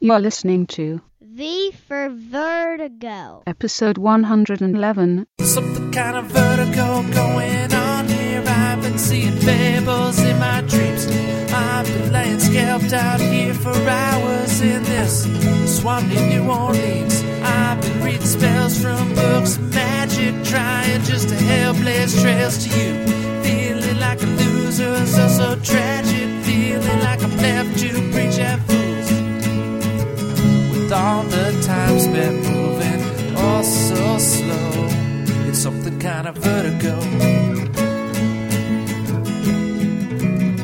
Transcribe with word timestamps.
You're 0.00 0.20
listening 0.20 0.66
to 0.78 1.00
V 1.20 1.72
for 1.72 2.08
Vertigo. 2.08 3.42
episode 3.48 3.98
111 3.98 5.26
Something 5.40 5.90
kind 5.90 6.16
of 6.16 6.26
vertigo 6.26 7.02
going 7.12 7.72
on 7.74 8.06
here. 8.06 8.44
I've 8.46 8.80
been 8.80 8.96
seeing 8.98 9.36
fables 9.38 10.20
in 10.20 10.38
my 10.38 10.60
dreams. 10.62 11.06
I've 11.52 11.86
been 11.86 12.12
laying 12.12 12.38
scalped 12.38 12.92
out 12.92 13.20
here 13.20 13.54
for 13.54 13.74
hours 13.74 14.60
in 14.60 14.84
this 14.84 15.24
swamp 15.80 16.10
in 16.12 16.28
New 16.28 16.48
Orleans. 16.48 17.22
I've 17.42 17.80
been 17.82 18.04
reading 18.04 18.22
spells 18.22 18.80
from 18.80 19.14
books 19.16 19.56
of 19.56 19.74
magic, 19.74 20.44
trying 20.44 21.02
just 21.02 21.28
to 21.30 21.34
help 21.34 21.76
blaze 21.78 22.20
trails 22.22 22.64
to 22.64 22.70
you. 22.78 23.04
Feeling 23.42 23.98
like 23.98 24.22
a 24.22 24.26
loser, 24.26 25.06
so 25.06 25.28
so 25.28 25.56
tragic. 25.60 26.28
Feeling 26.44 27.00
like 27.00 27.20
I'm 27.22 27.36
left 27.38 27.78
to 27.80 27.88
preach 28.12 28.38
at 28.38 28.60
with 30.88 30.96
all 30.96 31.22
the 31.24 31.62
time 31.66 31.98
spent 31.98 32.36
moving 32.46 33.36
all 33.36 33.62
so 33.62 34.18
slow. 34.18 34.70
It's 35.46 35.58
something 35.58 36.00
kind 36.00 36.26
of 36.26 36.38
vertigo. 36.38 36.96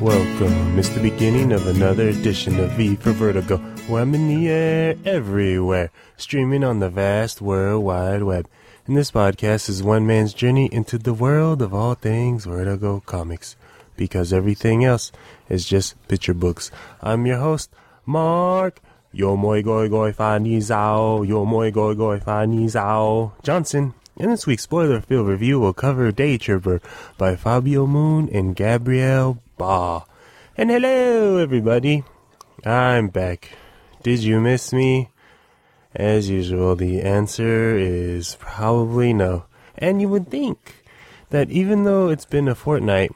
Welcome. 0.00 0.78
It's 0.78 0.88
the 0.88 1.00
beginning 1.02 1.52
of 1.52 1.66
another 1.66 2.08
edition 2.08 2.58
of 2.58 2.70
V 2.72 2.96
for 2.96 3.12
Vertigo, 3.12 3.58
where 3.86 4.00
I'm 4.00 4.14
in 4.14 4.28
the 4.28 4.48
air 4.48 4.96
everywhere, 5.04 5.90
streaming 6.16 6.64
on 6.64 6.78
the 6.78 6.88
vast 6.88 7.42
world 7.42 7.84
wide 7.84 8.22
web. 8.22 8.48
And 8.86 8.96
this 8.96 9.10
podcast 9.10 9.68
is 9.68 9.82
one 9.82 10.06
man's 10.06 10.32
journey 10.32 10.70
into 10.72 10.96
the 10.96 11.12
world 11.12 11.60
of 11.60 11.74
all 11.74 11.94
things 11.94 12.46
Vertigo 12.46 13.00
comics, 13.04 13.56
because 13.94 14.32
everything 14.32 14.86
else 14.86 15.12
is 15.50 15.66
just 15.66 15.96
picture 16.08 16.34
books. 16.34 16.70
I'm 17.02 17.26
your 17.26 17.40
host, 17.40 17.70
Mark. 18.06 18.80
Yo 19.16 19.36
moi 19.36 19.62
goi 19.62 19.88
goi 19.88 20.12
fa 20.12 20.40
ni 20.40 20.58
zao, 20.58 21.22
yo 21.22 21.44
moi 21.44 21.70
goi 21.70 21.94
goi 21.94 22.18
fa 22.18 22.44
ni 22.48 22.66
zao 22.66 23.30
Johnson. 23.44 23.94
In 24.16 24.30
this 24.30 24.44
week's 24.44 24.64
spoiler 24.64 25.00
filled 25.00 25.28
review 25.28 25.60
we'll 25.60 25.72
cover 25.72 26.10
Day 26.10 26.36
Tripper 26.36 26.80
by 27.16 27.36
Fabio 27.36 27.86
Moon 27.86 28.28
and 28.32 28.56
Gabriel 28.56 29.40
Ba. 29.56 30.02
And 30.56 30.68
hello, 30.68 31.36
everybody. 31.36 32.02
I'm 32.66 33.06
back. 33.06 33.50
Did 34.02 34.24
you 34.24 34.40
miss 34.40 34.72
me? 34.72 35.10
As 35.94 36.28
usual, 36.28 36.74
the 36.74 37.00
answer 37.02 37.76
is 37.78 38.36
probably 38.40 39.12
no. 39.12 39.44
And 39.78 40.00
you 40.00 40.08
would 40.08 40.28
think 40.28 40.82
that 41.30 41.52
even 41.52 41.84
though 41.84 42.08
it's 42.08 42.26
been 42.26 42.48
a 42.48 42.56
fortnight, 42.56 43.12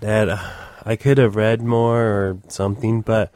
that 0.00 0.30
I 0.82 0.96
could 0.96 1.18
have 1.18 1.36
read 1.36 1.60
more 1.60 2.00
or 2.00 2.38
something, 2.48 3.02
but 3.02 3.30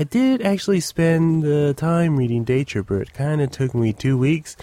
I 0.00 0.04
did 0.04 0.42
actually 0.42 0.78
spend 0.78 1.42
the 1.42 1.74
time 1.74 2.16
reading 2.16 2.44
Day 2.44 2.62
Tripper. 2.62 3.02
It 3.02 3.12
kind 3.12 3.40
of 3.40 3.50
took 3.50 3.74
me 3.74 3.92
two 3.92 4.16
weeks, 4.16 4.56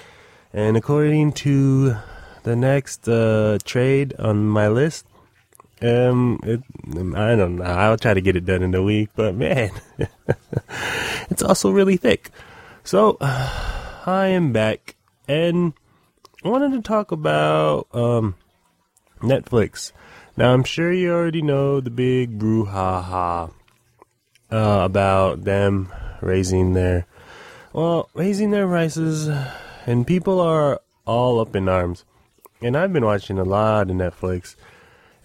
and 0.54 0.78
according 0.78 1.34
to 1.34 1.98
the 2.44 2.56
next 2.56 3.06
uh, 3.10 3.58
trade 3.66 4.14
on 4.18 4.48
my 4.48 4.70
list, 4.70 5.06
um, 5.82 6.40
it, 6.44 6.62
I 6.88 7.36
don't 7.36 7.58
know. 7.58 7.66
I'll 7.66 7.98
try 7.98 8.14
to 8.14 8.22
get 8.22 8.38
it 8.38 8.46
done 8.46 8.64
in 8.64 8.74
a 8.76 8.82
week, 8.82 9.10
but 9.14 9.36
man, 9.36 9.72
it's 11.30 11.44
also 11.44 11.70
really 11.70 11.98
thick. 11.98 12.32
So, 12.86 13.18
I 13.20 14.28
am 14.28 14.54
back, 14.54 14.96
and 15.28 15.74
I 16.46 16.48
wanted 16.48 16.72
to 16.72 16.82
talk 16.82 17.12
about 17.12 17.88
um, 17.94 18.36
Netflix. 19.20 19.92
Now, 20.38 20.54
I'm 20.54 20.64
sure 20.64 20.94
you 20.94 21.12
already 21.12 21.42
know 21.42 21.82
the 21.82 21.90
big 21.90 22.40
brouhaha 22.40 23.52
uh, 24.56 24.86
about 24.86 25.44
them 25.44 25.92
raising 26.22 26.74
their, 26.74 27.06
well, 27.74 28.10
raising 28.14 28.52
their 28.52 28.68
prices, 28.68 29.28
and 29.86 30.08
people 30.08 30.40
are 30.40 30.82
all 31.06 31.42
up 31.42 31.56
in 31.56 31.68
arms. 31.68 32.06
And 32.62 32.78
I've 32.78 32.94
been 32.94 33.04
watching 33.04 33.38
a 33.38 33.44
lot 33.44 33.90
of 33.90 33.98
Netflix, 33.98 34.56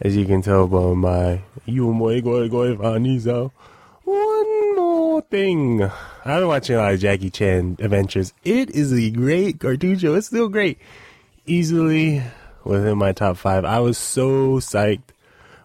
as 0.01 0.17
you 0.17 0.27
can 0.27 0.43
tell 0.43 0.67
by 0.67 0.95
my 0.95 1.43
you. 1.65 1.87
One 4.05 4.77
more 4.77 5.23
thing. 5.23 5.85
I've 6.25 6.41
been 6.41 6.49
watching 6.49 6.75
a 6.75 6.79
lot 6.79 6.95
of 6.95 7.01
Jackie 7.01 7.31
Chan 7.31 7.77
adventures. 7.81 8.33
It 8.43 8.71
is 8.71 8.93
a 8.93 9.11
great 9.11 9.61
cartoon 9.61 9.97
show. 9.97 10.15
It's 10.15 10.27
still 10.27 10.49
great. 10.49 10.79
Easily 11.47 12.23
within 12.65 12.99
my 12.99 13.13
top 13.13 13.37
five. 13.37 13.65
I 13.65 13.79
was 13.79 13.97
so 13.97 14.59
psyched 14.59 15.13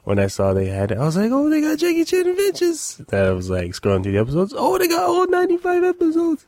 when 0.05 0.19
I 0.19 0.27
saw 0.27 0.53
they 0.53 0.67
had 0.67 0.91
it. 0.91 0.97
I 0.97 1.03
was 1.03 1.17
like, 1.17 1.31
oh, 1.31 1.49
they 1.49 1.61
got 1.61 1.79
Jackie 1.79 2.05
Chan 2.05 2.27
adventures. 2.27 3.01
That 3.09 3.31
was 3.31 3.49
like 3.49 3.71
scrolling 3.71 4.03
through 4.03 4.13
the 4.13 4.19
episodes. 4.19 4.53
Oh, 4.55 4.77
they 4.77 4.87
got 4.87 5.03
all 5.03 5.27
95 5.27 5.83
episodes. 5.83 6.45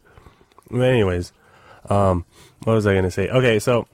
But 0.70 0.82
anyways, 0.82 1.34
um, 1.90 2.26
what 2.64 2.74
was 2.74 2.88
I 2.88 2.94
gonna 2.94 3.12
say? 3.12 3.28
Okay, 3.30 3.60
so 3.60 3.88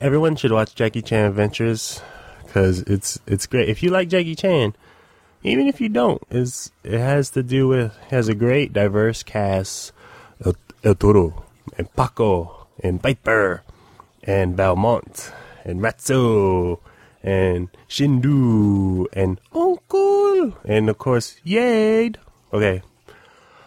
everyone 0.00 0.34
should 0.36 0.52
watch 0.52 0.74
Jackie 0.74 1.02
Chan 1.02 1.26
Adventures 1.26 2.00
because 2.44 2.80
it's 2.82 3.18
it's 3.26 3.46
great. 3.46 3.68
If 3.68 3.82
you 3.82 3.90
like 3.90 4.08
Jackie 4.08 4.34
Chan, 4.34 4.74
even 5.42 5.66
if 5.66 5.80
you 5.80 5.88
don't, 5.88 6.22
is 6.30 6.72
it 6.82 6.98
has 6.98 7.30
to 7.30 7.42
do 7.42 7.68
with 7.68 7.96
has 8.08 8.28
a 8.28 8.34
great 8.34 8.72
diverse 8.72 9.22
cast. 9.22 9.92
El, 10.44 10.56
El 10.82 10.94
Toro 10.94 11.44
and 11.76 11.94
Paco 11.94 12.66
and 12.82 13.02
Viper 13.02 13.62
and 14.22 14.56
Valmont 14.56 15.32
and 15.64 15.80
Ratso 15.80 16.80
and 17.22 17.68
Shendu 17.88 19.06
and 19.12 19.40
Uncle 19.54 20.56
and 20.64 20.88
of 20.88 20.98
course 20.98 21.36
Jade. 21.44 22.18
Okay, 22.52 22.82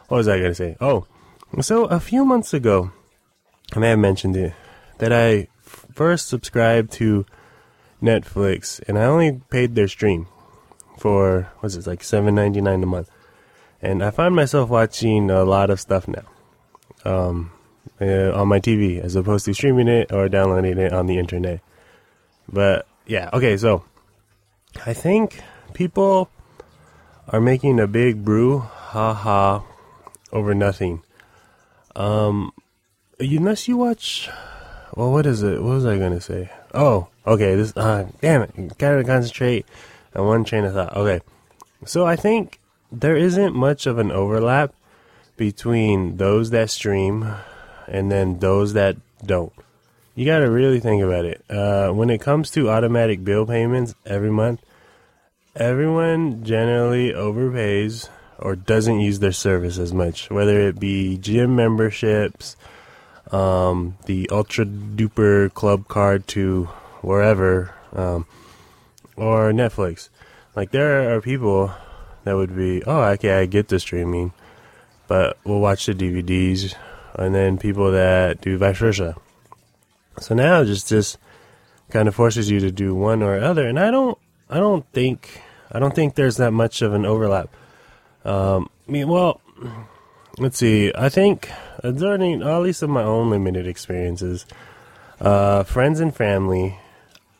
what 0.07 0.17
was 0.17 0.27
I 0.27 0.37
gonna 0.37 0.55
say? 0.55 0.75
Oh, 0.81 1.05
so 1.61 1.85
a 1.85 1.99
few 1.99 2.25
months 2.25 2.53
ago, 2.53 2.91
I 3.73 3.79
may 3.79 3.89
have 3.89 3.99
mentioned 3.99 4.35
it 4.35 4.53
that 4.97 5.13
I 5.13 5.47
first 5.61 6.27
subscribed 6.27 6.91
to 6.93 7.25
Netflix 8.01 8.81
and 8.87 8.97
I 8.97 9.05
only 9.05 9.41
paid 9.49 9.75
their 9.75 9.87
stream 9.87 10.27
for 10.97 11.51
what's 11.59 11.75
it 11.75 11.87
like 11.87 12.03
seven 12.03 12.35
ninety 12.35 12.61
nine 12.61 12.83
a 12.83 12.87
month, 12.87 13.09
and 13.81 14.03
I 14.03 14.11
find 14.11 14.35
myself 14.35 14.69
watching 14.69 15.29
a 15.29 15.43
lot 15.43 15.69
of 15.69 15.79
stuff 15.79 16.07
now. 16.07 16.25
Um, 17.05 17.51
uh, 18.01 18.31
on 18.33 18.47
my 18.47 18.59
TV 18.59 18.99
as 18.99 19.15
opposed 19.15 19.45
to 19.45 19.53
streaming 19.53 19.87
it 19.87 20.11
or 20.11 20.29
downloading 20.29 20.77
it 20.77 20.93
on 20.93 21.05
the 21.05 21.17
internet. 21.17 21.61
But 22.51 22.87
yeah, 23.05 23.29
okay, 23.33 23.57
so 23.57 23.83
I 24.85 24.93
think 24.93 25.41
people 25.73 26.29
are 27.29 27.41
making 27.41 27.79
a 27.79 27.87
big 27.87 28.23
brew, 28.23 28.59
ha 28.59 29.13
ha, 29.13 29.63
over 30.31 30.53
nothing. 30.53 31.01
Um, 31.95 32.51
unless 33.19 33.67
you 33.67 33.77
watch, 33.77 34.29
well, 34.95 35.11
what 35.11 35.25
is 35.25 35.43
it? 35.43 35.61
What 35.61 35.75
was 35.75 35.85
I 35.85 35.97
gonna 35.97 36.21
say? 36.21 36.49
Oh, 36.73 37.07
okay, 37.25 37.55
this, 37.55 37.75
uh, 37.75 38.07
damn 38.21 38.43
it, 38.43 38.77
gotta 38.77 39.03
concentrate 39.03 39.65
on 40.15 40.25
one 40.25 40.43
train 40.43 40.65
of 40.65 40.73
thought. 40.73 40.95
Okay, 40.95 41.21
so 41.85 42.05
I 42.05 42.15
think 42.15 42.59
there 42.91 43.17
isn't 43.17 43.55
much 43.55 43.85
of 43.85 43.97
an 43.97 44.11
overlap 44.11 44.73
between 45.35 46.17
those 46.17 46.51
that 46.51 46.69
stream 46.69 47.27
and 47.87 48.11
then 48.11 48.39
those 48.39 48.73
that 48.73 48.95
don't. 49.25 49.51
You 50.16 50.25
got 50.25 50.40
to 50.40 50.50
really 50.50 50.79
think 50.79 51.01
about 51.01 51.25
it. 51.25 51.44
Uh, 51.50 51.90
when 51.90 52.12
it 52.12 52.22
comes 52.22 52.51
to 52.51 52.69
automatic 52.69 53.24
bill 53.24 53.47
payments 53.47 53.96
every 54.06 54.29
month, 54.29 54.62
everyone 55.56 56.44
generally 56.44 57.12
overpays 57.12 58.09
or 58.38 58.56
doesn't 58.56 59.00
use 59.00 59.19
their 59.19 59.31
service 59.31 59.79
as 59.79 59.91
much, 59.91 60.29
whether 60.29 60.59
it 60.59 60.79
be 60.79 61.18
gym 61.18 61.56
memberships, 61.56 62.56
um, 63.31 63.97
the 64.06 64.29
ultra 64.29 64.66
duper 64.66 65.51
club 65.56 65.88
card 65.88 66.28
to 66.28 66.66
wherever, 67.01 67.74
um, 67.94 68.28
or 69.16 69.51
Netflix. 69.51 70.09
Like 70.56 70.69
there 70.69 71.16
are 71.16 71.22
people 71.22 71.72
that 72.24 72.35
would 72.35 72.56
be, 72.56 72.84
oh, 72.84 73.01
okay, 73.13 73.40
I 73.40 73.47
get 73.47 73.68
the 73.68 73.80
streaming, 73.80 74.31
but 75.07 75.40
we'll 75.44 75.59
watch 75.59 75.88
the 75.88 75.95
DVDs, 75.95 76.75
and 77.16 77.33
then 77.33 77.57
people 77.57 77.92
that 77.92 78.42
do 78.42 78.59
vice 78.59 78.77
versa. 78.77 79.16
So 80.19 80.36
now 80.36 80.63
just 80.63 80.89
just 80.89 81.18
kind 81.89 82.07
of 82.07 82.15
forces 82.15 82.50
you 82.50 82.60
to 82.60 82.71
do 82.71 82.95
one 82.95 83.21
or 83.21 83.39
other, 83.39 83.68
and 83.68 83.80
I 83.80 83.92
don't 83.92 84.18
I 84.50 84.57
don't 84.57 84.86
think 84.92 85.42
I 85.71 85.80
don't 85.80 85.95
think 85.95 86.15
there's 86.15 86.38
that 86.38 86.51
much 86.51 86.81
of 86.81 86.94
an 86.94 87.06
overlap. 87.06 87.50
Um, 88.25 88.69
I 88.88 88.92
mean, 88.92 89.07
well, 89.07 89.42
let's 90.38 90.57
see. 90.57 90.92
I 90.95 91.10
think 91.10 91.50
uh, 91.83 91.89
at 91.89 92.60
least 92.62 92.83
of 92.83 92.89
my 92.89 93.04
own 93.04 93.30
limited 93.30 93.68
experiences, 93.68 94.45
uh, 95.19 95.63
friends 95.63 96.00
and 96.00 96.16
family 96.16 96.77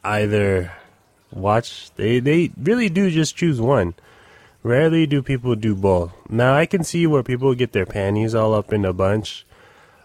either 0.04 0.72
watch 1.32 1.90
they 1.96 2.20
they 2.20 2.52
really 2.58 2.90
do 2.90 3.10
just 3.10 3.36
choose 3.36 3.62
one. 3.62 3.94
Rarely 4.62 5.06
do 5.06 5.22
people 5.22 5.56
do 5.56 5.76
both. 5.76 6.14
Now 6.30 6.56
I 6.56 6.66
can 6.66 6.84
see 6.84 7.06
where 7.06 7.24
people 7.24 7.54
get 7.54 7.74
their 7.74 7.86
panties 7.86 8.34
all 8.34 8.54
up 8.54 8.72
in 8.72 8.86
a 8.86 8.94
bunch 8.94 9.46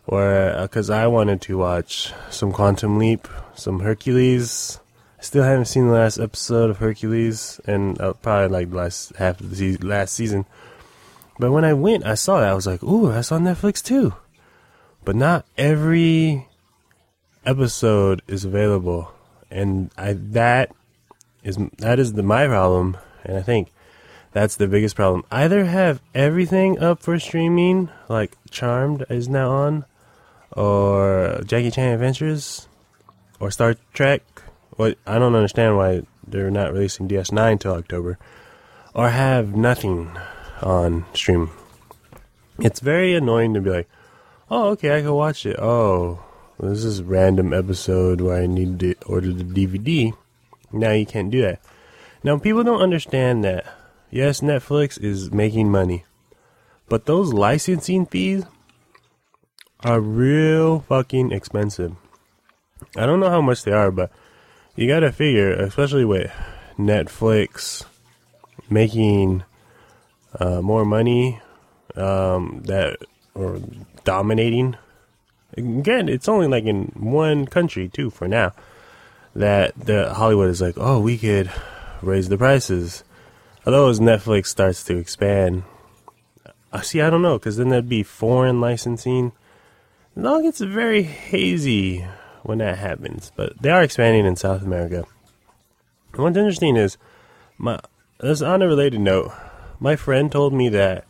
or 0.09 0.57
because 0.63 0.89
I 0.89 1.07
wanted 1.07 1.43
to 1.43 1.59
watch 1.59 2.13
some 2.31 2.51
Quantum 2.51 2.99
Leap, 2.99 3.29
some 3.55 3.81
Hercules. 3.81 4.81
I 5.19 5.23
still 5.23 5.45
haven't 5.45 5.67
seen 5.67 5.87
the 5.87 5.93
last 5.93 6.19
episode 6.19 6.71
of 6.71 6.79
Hercules, 6.79 7.61
and 7.67 8.01
uh, 8.01 8.15
probably 8.15 8.49
like 8.49 8.71
the 8.71 8.77
last 8.77 9.15
half 9.17 9.41
of 9.41 9.51
the 9.51 9.57
se- 9.57 9.85
last 9.85 10.15
season. 10.15 10.47
But 11.39 11.53
when 11.53 11.65
I 11.65 11.75
went, 11.75 12.07
I 12.07 12.15
saw 12.15 12.41
that. 12.41 12.49
I 12.49 12.55
was 12.55 12.67
like, 12.67 12.83
ooh, 12.83 13.13
that's 13.13 13.31
on 13.31 13.45
Netflix 13.45 13.83
too. 13.83 14.15
But 15.05 15.15
not 15.15 15.45
every 15.59 16.49
episode 17.45 18.23
is 18.27 18.45
available. 18.47 19.13
And 19.51 19.91
I, 19.97 20.15
that 20.15 20.73
is, 21.45 21.59
that 21.79 21.99
is 21.99 22.15
the, 22.15 22.23
my 22.23 22.47
problem. 22.47 22.97
And 23.25 23.37
I 23.37 23.43
think 23.43 23.73
that's 24.33 24.57
the 24.57 24.69
biggest 24.69 24.97
problem. 24.97 25.25
Either 25.31 25.67
have 25.67 26.01
everything 26.15 26.79
up 26.79 27.03
for 27.03 27.19
streaming, 27.19 27.91
like 28.09 28.37
Charmed 28.51 29.05
is 29.11 29.29
now 29.29 29.51
on, 29.51 29.85
or 30.53 31.41
Jackie 31.45 31.71
Chan 31.71 31.95
Adventures, 31.95 32.69
or 33.41 33.51
Star 33.51 33.77
Trek. 33.93 34.23
What 34.71 34.99
I 35.07 35.19
don't 35.19 35.35
understand 35.35 35.77
why 35.77 36.03
they're 36.27 36.51
not 36.51 36.73
releasing 36.73 37.09
DS9 37.09 37.61
till 37.61 37.75
October, 37.75 38.19
or 38.95 39.09
have 39.09 39.57
nothing 39.57 40.11
on 40.63 41.05
stream. 41.15 41.51
It's 42.61 42.81
very 42.81 43.15
annoying 43.15 43.55
to 43.55 43.61
be 43.61 43.71
like, 43.71 43.89
oh, 44.51 44.71
okay, 44.71 44.97
I 44.97 45.03
can 45.03 45.13
watch 45.13 45.47
it. 45.47 45.59
Oh, 45.59 46.21
this 46.59 46.85
is 46.85 47.01
a 47.01 47.05
random 47.05 47.53
episode 47.53 48.21
where 48.21 48.43
I 48.43 48.47
need 48.47 48.81
to 48.81 48.95
order 49.07 49.33
the 49.33 49.45
DVD. 49.45 50.13
Now 50.73 50.91
you 50.91 51.07
can't 51.07 51.31
do 51.31 51.43
that. 51.43 51.61
Now 52.25 52.39
people 52.39 52.65
don't 52.65 52.83
understand 52.83 53.45
that. 53.45 53.65
Yes, 54.11 54.41
Netflix 54.41 55.01
is 55.03 55.31
making 55.31 55.71
money, 55.71 56.05
but 56.89 57.07
those 57.07 57.33
licensing 57.33 58.07
fees 58.07 58.45
are 59.85 60.01
real 60.01 60.81
fucking 60.81 61.33
expensive. 61.33 61.95
I 62.97 63.07
don't 63.07 63.21
know 63.21 63.31
how 63.31 63.41
much 63.41 63.65
they 63.65 63.73
are, 63.73 63.91
but 63.91 64.11
you 64.77 64.89
gotta 64.89 65.13
figure, 65.13 65.53
especially 65.53 66.05
with 66.05 66.33
Netflix 66.79 67.85
making 68.71 69.45
uh, 70.39 70.61
more 70.61 70.85
money 70.85 71.41
um, 71.97 72.63
that 72.67 72.99
or 73.35 73.61
dominating. 74.05 74.77
Again, 75.57 76.09
it's 76.09 76.29
only 76.29 76.47
like 76.47 76.65
in 76.65 76.93
one 76.95 77.47
country 77.47 77.89
too 77.89 78.11
for 78.11 78.29
now 78.29 78.53
that 79.35 79.75
the 79.79 80.13
Hollywood 80.15 80.51
is 80.51 80.61
like, 80.61 80.75
oh, 80.77 81.01
we 81.01 81.19
could 81.19 81.51
raise 82.03 82.29
the 82.29 82.39
prices. 82.39 83.05
Although 83.65 83.89
as 83.89 84.01
Netflix 84.01 84.47
starts 84.47 84.85
to 84.85 84.97
expand, 84.97 85.63
I 86.73 86.83
see. 86.83 87.01
I 87.01 87.11
don't 87.11 87.23
know 87.23 87.39
because 87.39 87.57
then 87.57 87.71
there'd 87.71 87.89
be 87.89 88.03
foreign 88.03 88.61
licensing. 88.61 89.33
It 90.19 90.27
all 90.27 90.43
gets 90.43 90.59
very 90.59 91.05
hazy 91.05 92.05
when 92.43 92.59
that 92.59 92.79
happens. 92.79 93.31
But 93.37 93.63
they 93.63 93.71
are 93.71 93.83
expanding 93.83 94.27
in 94.27 94.35
South 94.35 94.63
America. 94.63 95.05
And 96.13 96.23
what's 96.23 96.37
interesting 96.37 96.77
is 96.77 96.99
my. 97.57 97.79
This 98.19 98.43
on 98.43 98.63
a 98.63 98.67
related 98.67 99.01
note, 99.01 99.33
my 99.79 99.95
friend 99.95 100.33
told 100.33 100.53
me 100.53 100.69
that 100.71 101.05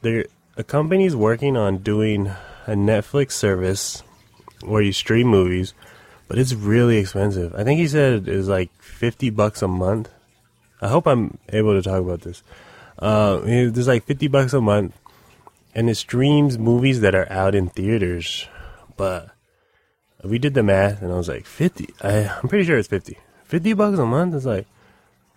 there 0.00 0.26
a 0.56 0.64
company's 0.64 1.14
working 1.14 1.56
on 1.56 1.78
doing 1.78 2.26
a 2.66 2.72
Netflix 2.72 3.32
service 3.32 4.02
where 4.64 4.82
you 4.82 4.92
stream 4.92 5.28
movies, 5.28 5.72
but 6.26 6.36
it's 6.36 6.52
really 6.52 6.96
expensive. 6.96 7.54
I 7.54 7.62
think 7.62 7.78
he 7.78 7.86
said 7.86 8.12
it 8.14 8.28
is 8.28 8.48
like 8.48 8.72
fifty 8.82 9.30
bucks 9.30 9.62
a 9.62 9.68
month. 9.68 10.10
I 10.80 10.88
hope 10.88 11.06
I'm 11.06 11.38
able 11.50 11.80
to 11.80 11.82
talk 11.82 12.00
about 12.00 12.22
this. 12.22 12.42
Uh, 12.98 13.38
there's 13.38 13.86
like 13.86 14.04
fifty 14.04 14.26
bucks 14.26 14.52
a 14.52 14.60
month, 14.60 14.98
and 15.74 15.88
it 15.88 15.96
streams 15.96 16.58
movies 16.58 17.00
that 17.00 17.14
are 17.14 17.30
out 17.30 17.54
in 17.54 17.68
theaters. 17.68 18.46
But 18.96 19.30
we 20.22 20.38
did 20.38 20.54
the 20.54 20.62
math, 20.62 21.02
and 21.02 21.12
I 21.12 21.16
was 21.16 21.28
like 21.28 21.46
fifty. 21.46 21.92
I, 22.02 22.38
I'm 22.42 22.48
pretty 22.48 22.64
sure 22.64 22.78
it's 22.78 22.88
fifty. 22.88 23.18
Fifty 23.44 23.72
bucks 23.72 23.98
a 23.98 24.06
month 24.06 24.34
is 24.34 24.46
like, 24.46 24.66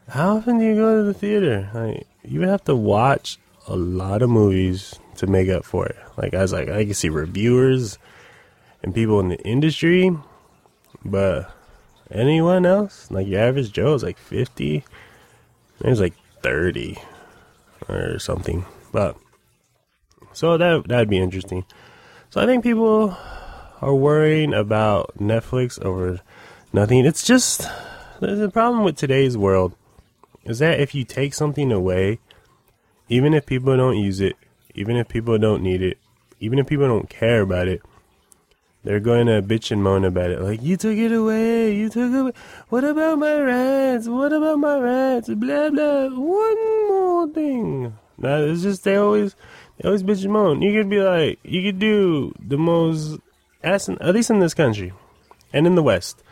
how 0.10 0.38
often 0.38 0.60
do 0.60 0.66
you 0.66 0.76
go 0.76 0.98
to 0.98 1.04
the 1.04 1.14
theater? 1.14 1.70
Like, 1.74 2.08
you 2.24 2.40
would 2.40 2.50
have 2.50 2.64
to 2.66 2.76
watch 2.76 3.40
a 3.68 3.76
lot 3.76 4.22
of 4.22 4.30
movies 4.30 5.00
to 5.18 5.28
make 5.28 5.50
up 5.50 5.66
for 5.66 5.88
it. 5.88 5.98
Like 6.18 6.34
I 6.34 6.42
was 6.42 6.54
like, 6.54 6.70
I 6.70 6.86
can 6.86 6.94
see 6.94 7.10
reviewers 7.10 7.98
and 8.84 8.94
people 8.94 9.20
in 9.20 9.30
the 9.30 9.42
industry, 9.42 10.16
but 11.04 11.52
anyone 12.12 12.66
else, 12.66 13.10
like 13.10 13.28
your 13.28 13.42
average 13.42 13.72
Joe, 13.72 13.96
is 13.96 14.04
like 14.04 14.18
fifty. 14.18 14.84
It's 15.82 16.00
like 16.00 16.14
thirty 16.42 16.98
or 17.90 18.20
something. 18.20 18.66
But 18.92 19.18
so 20.36 20.58
that 20.58 20.88
that'd 20.88 21.10
be 21.10 21.18
interesting. 21.18 21.66
So 22.30 22.42
I 22.42 22.46
think 22.46 22.64
people 22.64 23.18
are 23.82 23.96
worrying 23.96 24.54
about 24.54 25.18
Netflix 25.18 25.82
over 25.84 26.20
nothing. 26.74 27.06
It's 27.06 27.26
just 27.26 27.68
there's 28.20 28.40
a 28.40 28.50
problem 28.50 28.84
with 28.84 28.98
today's 28.98 29.38
world 29.38 29.74
is 30.44 30.60
that 30.60 30.80
if 30.80 30.94
you 30.94 31.04
take 31.04 31.34
something 31.34 31.72
away, 31.72 32.20
even 33.10 33.34
if 33.34 33.46
people 33.46 33.76
don't 33.76 33.98
use 33.98 34.20
it, 34.20 34.36
even 34.76 34.96
if 34.96 35.08
people 35.08 35.38
don't 35.38 35.64
need 35.64 35.82
it, 35.82 35.98
even 36.40 36.60
if 36.60 36.68
people 36.68 36.88
don't 36.88 37.10
care 37.10 37.42
about 37.42 37.68
it, 37.68 37.82
they're 38.84 39.00
going 39.00 39.26
to 39.26 39.42
bitch 39.42 39.72
and 39.72 39.82
moan 39.82 40.06
about 40.06 40.30
it. 40.30 40.42
Like, 40.42 40.62
you 40.62 40.78
took 40.78 40.96
it 40.96 41.12
away, 41.12 41.76
you 41.76 41.90
took 41.90 42.14
it 42.14 42.18
away. 42.18 42.34
What 42.70 42.84
about 42.84 43.18
my 43.18 43.42
rights? 43.42 44.08
What 44.08 44.32
about 44.32 44.60
my 44.60 44.78
rights? 44.78 45.28
Blah, 45.28 45.72
blah. 45.72 46.10
One 46.10 46.88
more 46.88 47.28
thing. 47.30 47.98
Now, 48.20 48.38
it's 48.38 48.62
just, 48.62 48.84
they 48.84 48.96
always, 48.96 49.36
always 49.84 50.04
bitch 50.04 50.24
and 50.24 50.34
moan. 50.34 50.62
You 50.62 50.72
could 50.72 50.90
be 50.90 51.02
like, 51.02 51.40
you 51.44 51.62
could 51.64 51.80
do 51.80 52.34
the 52.40 52.58
most, 52.58 53.20
at 53.64 53.90
least 54.14 54.30
in 54.30 54.40
this 54.40 54.54
country 54.54 54.94
and 55.52 55.68
in 55.68 55.76
the 55.76 55.84
West, 55.84 56.24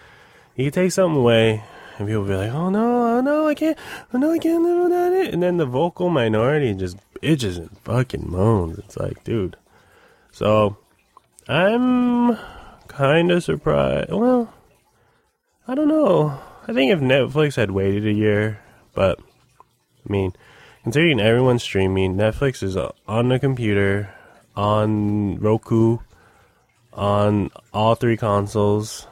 you 0.56 0.66
could 0.66 0.74
take 0.74 0.92
something 0.92 1.20
away 1.20 1.64
and 1.98 2.08
people 2.08 2.24
be 2.24 2.36
like, 2.36 2.52
"Oh 2.52 2.70
no, 2.70 3.18
oh 3.18 3.22
no, 3.22 3.48
I 3.48 3.54
can't, 3.54 3.78
oh 4.14 4.18
no, 4.18 4.32
I 4.32 4.40
can't 4.40 4.64
live 4.64 4.84
without 4.84 5.14
it." 5.14 5.34
And 5.34 5.44
then 5.44 5.58
the 5.58 5.66
vocal 5.66 6.10
minority 6.10 6.74
just 6.74 6.98
it 7.22 7.44
and 7.44 7.78
fucking 7.80 8.30
moans. 8.30 8.78
It's 8.80 8.98
like, 8.98 9.24
dude. 9.24 9.56
So 10.32 10.78
I'm 11.48 12.38
kind 12.88 13.32
of 13.32 13.44
surprised. 13.44 14.12
Well, 14.12 14.54
I 15.68 15.76
don't 15.76 15.88
know. 15.88 16.40
I 16.68 16.74
think 16.74 16.92
if 16.92 17.00
Netflix 17.00 17.56
had 17.56 17.72
waited 17.72 18.06
a 18.06 18.14
year, 18.14 18.60
but 18.94 19.20
I 19.20 20.12
mean, 20.12 20.34
considering 20.84 21.20
everyone's 21.20 21.64
streaming, 21.64 22.16
Netflix 22.16 22.62
is 22.62 22.78
on 23.08 23.30
the 23.30 23.40
computer, 23.40 24.14
on 24.56 25.40
Roku, 25.40 26.00
on 26.94 27.50
all 27.74 27.96
three 27.96 28.18
consoles, 28.18 29.08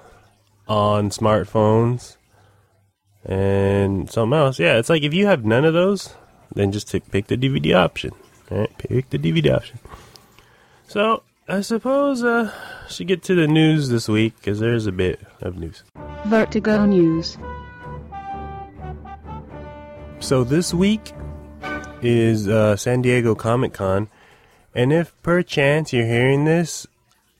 on 0.68 1.10
smartphones 1.10 2.18
and 3.26 4.10
something 4.10 4.38
else. 4.38 4.60
Yeah, 4.60 4.78
it's 4.78 4.90
like 4.90 5.04
if 5.04 5.14
you 5.14 5.28
have 5.28 5.46
none 5.46 5.66
of 5.66 5.74
those, 5.74 6.14
then 6.54 6.72
just 6.72 6.92
pick 7.12 7.28
the 7.28 7.38
DVD 7.38 7.76
option. 7.76 8.12
Right? 8.50 8.76
Pick 8.78 9.10
the 9.10 9.18
DVD 9.18 9.56
option. 9.56 9.80
So 10.88 11.24
I 11.48 11.62
suppose 11.62 12.24
uh, 12.24 12.54
should 12.90 13.08
get 13.08 13.24
to 13.24 13.36
the 13.36 13.48
news 13.48 13.90
this 13.90 14.08
week 14.10 14.36
because 14.38 14.60
there's 14.60 14.88
a 14.88 14.92
bit 14.92 15.20
of 15.42 15.58
news. 15.58 15.84
Vertigo 16.26 16.86
News. 16.86 17.38
So 20.20 20.44
this 20.44 20.74
week 20.74 21.14
is 22.02 22.48
uh, 22.48 22.76
San 22.76 23.02
Diego 23.02 23.36
Comic 23.36 23.74
Con, 23.74 24.10
and 24.74 24.92
if 24.92 25.14
perchance 25.24 25.94
you're 25.94 26.06
hearing 26.06 26.46
this 26.46 26.88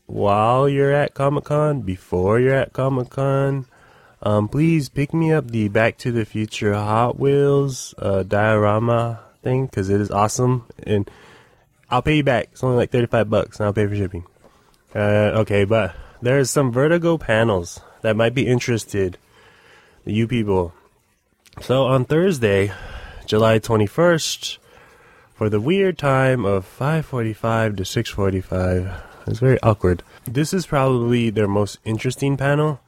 while 0.06 0.68
you're 0.68 0.92
at 0.92 1.14
Comic 1.14 1.46
Con, 1.46 1.82
before 1.82 2.40
you're 2.40 2.56
at 2.56 2.74
Comic 2.74 3.10
Con, 3.10 3.66
um, 4.22 4.48
please 4.48 4.90
pick 4.90 5.14
me 5.14 5.32
up 5.32 5.50
the 5.50 5.68
Back 5.68 5.98
to 6.00 6.12
the 6.12 6.26
Future 6.26 6.74
Hot 6.74 7.18
Wheels 7.20 7.96
uh, 7.98 8.24
diorama 8.24 9.22
thing 9.42 9.66
because 9.66 9.90
it 9.90 10.00
is 10.00 10.12
awesome, 10.12 10.66
and 10.84 11.10
I'll 11.90 12.02
pay 12.02 12.18
you 12.18 12.24
back. 12.24 12.50
It's 12.52 12.64
only 12.64 12.78
like 12.78 12.92
thirty-five 12.92 13.30
bucks, 13.30 13.60
and 13.60 13.66
I'll 13.66 13.74
pay 13.74 13.88
for 13.88 13.96
shipping. 13.96 14.26
Uh, 14.94 15.40
okay, 15.42 15.64
but 15.64 15.96
there's 16.22 16.50
some 16.50 16.72
Vertigo 16.72 17.18
panels 17.18 17.80
that 18.02 18.16
might 18.16 18.36
be 18.36 18.46
interested, 18.46 19.18
you 20.06 20.28
people. 20.28 20.74
So 21.62 21.86
on 21.86 22.06
Thursday, 22.06 22.72
July 23.32 23.60
twenty-first, 23.60 24.60
for 25.34 25.50
the 25.50 25.62
weird 25.62 25.98
time 25.98 26.44
of 26.44 26.66
five 26.66 27.06
forty-five 27.06 27.78
to 27.78 27.86
six 27.86 28.10
forty-five, 28.10 28.92
it's 29.26 29.40
very 29.40 29.58
awkward. 29.64 30.04
This 30.26 30.54
is 30.54 30.68
probably 30.68 31.30
their 31.30 31.48
most 31.48 31.80
interesting 31.86 32.36
panel 32.36 32.82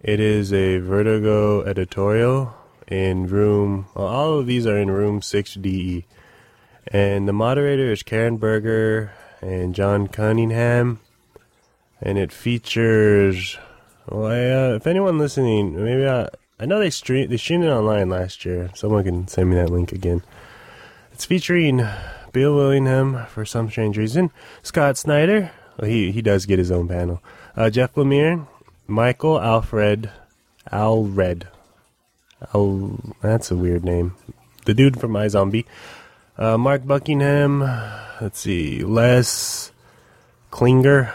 it 0.00 0.20
is 0.20 0.52
a 0.52 0.78
Vertigo 0.78 1.62
editorial 1.64 2.54
in 2.86 3.26
room. 3.26 3.86
Well, 3.94 4.06
all 4.06 4.38
of 4.38 4.46
these 4.46 4.66
are 4.66 4.78
in 4.78 4.90
room 4.90 5.20
6DE. 5.20 6.04
And 6.86 7.26
the 7.26 7.32
moderator 7.32 7.90
is 7.90 8.02
Karen 8.02 8.36
Berger 8.36 9.10
and 9.42 9.74
John 9.74 10.06
Cunningham. 10.06 11.00
And 12.00 12.18
it 12.18 12.30
features. 12.30 13.58
Well, 14.08 14.72
uh, 14.72 14.76
if 14.76 14.86
anyone 14.86 15.18
listening, 15.18 15.74
maybe 15.84 16.06
I, 16.06 16.28
I 16.58 16.64
know 16.64 16.78
they 16.78 16.90
stream 16.90 17.28
they 17.28 17.36
streamed 17.36 17.64
it 17.64 17.70
online 17.70 18.08
last 18.08 18.44
year. 18.44 18.70
Someone 18.74 19.04
can 19.04 19.28
send 19.28 19.50
me 19.50 19.56
that 19.56 19.70
link 19.70 19.92
again. 19.92 20.22
It's 21.12 21.24
featuring 21.24 21.86
Bill 22.32 22.54
Willingham 22.54 23.26
for 23.26 23.44
some 23.44 23.70
strange 23.70 23.98
reason. 23.98 24.30
Scott 24.62 24.96
Snyder, 24.96 25.50
well, 25.78 25.88
he 25.90 26.12
he 26.12 26.22
does 26.22 26.46
get 26.46 26.58
his 26.58 26.70
own 26.70 26.88
panel. 26.88 27.22
Uh, 27.56 27.68
Jeff 27.70 27.94
Lemire, 27.94 28.46
Michael 28.86 29.40
Alfred 29.40 30.10
Allred. 30.72 31.44
Al, 32.54 33.14
that's 33.20 33.50
a 33.50 33.56
weird 33.56 33.84
name. 33.84 34.14
The 34.64 34.74
dude 34.74 35.00
from 35.00 35.12
iZombie. 35.12 35.64
Uh, 36.38 36.58
Mark 36.58 36.86
Buckingham. 36.86 37.60
Let's 38.20 38.40
see. 38.40 38.82
Les 38.82 39.72
Klinger, 40.50 41.12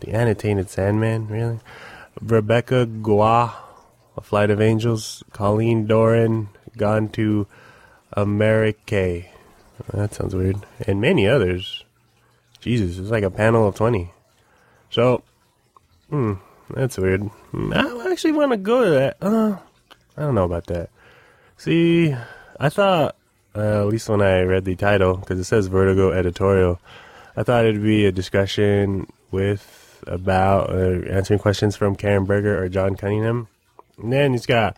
the 0.00 0.10
annotated 0.12 0.70
Sandman. 0.70 1.28
Really. 1.28 1.60
Rebecca 2.20 2.86
Guay, 2.86 3.52
A 4.18 4.20
Flight 4.20 4.50
of 4.50 4.60
Angels. 4.60 5.22
Colleen 5.32 5.86
Doran, 5.86 6.48
Gone 6.76 7.08
to 7.10 7.46
America. 8.12 9.22
That 9.92 10.12
sounds 10.12 10.34
weird. 10.34 10.56
And 10.88 11.00
many 11.00 11.28
others. 11.28 11.84
Jesus, 12.60 12.98
it's 12.98 13.10
like 13.10 13.22
a 13.22 13.30
panel 13.30 13.68
of 13.68 13.76
20. 13.76 14.10
So, 14.90 15.22
hmm, 16.10 16.34
that's 16.70 16.98
weird. 16.98 17.22
Hmm, 17.22 17.72
I 17.72 18.08
actually 18.10 18.32
want 18.32 18.50
to 18.50 18.56
go 18.56 18.84
to 18.84 18.90
that. 18.90 19.16
Uh, 19.20 19.56
I 20.16 20.22
don't 20.22 20.34
know 20.34 20.44
about 20.44 20.66
that. 20.66 20.90
See, 21.56 22.12
I 22.58 22.68
thought, 22.70 23.14
uh, 23.54 23.82
at 23.82 23.86
least 23.86 24.08
when 24.08 24.20
I 24.20 24.40
read 24.40 24.64
the 24.64 24.74
title, 24.74 25.18
because 25.18 25.38
it 25.38 25.44
says 25.44 25.68
Vertigo 25.68 26.10
editorial, 26.10 26.80
I 27.36 27.44
thought 27.44 27.66
it'd 27.66 27.84
be 27.84 28.04
a 28.04 28.12
discussion 28.12 29.06
with, 29.30 30.02
about, 30.08 30.70
uh, 30.70 31.06
answering 31.08 31.38
questions 31.38 31.76
from 31.76 31.94
Karen 31.94 32.24
Berger 32.24 32.60
or 32.60 32.68
John 32.68 32.96
Cunningham. 32.96 33.46
And 33.98 34.12
then 34.12 34.32
he's 34.32 34.46
got 34.46 34.76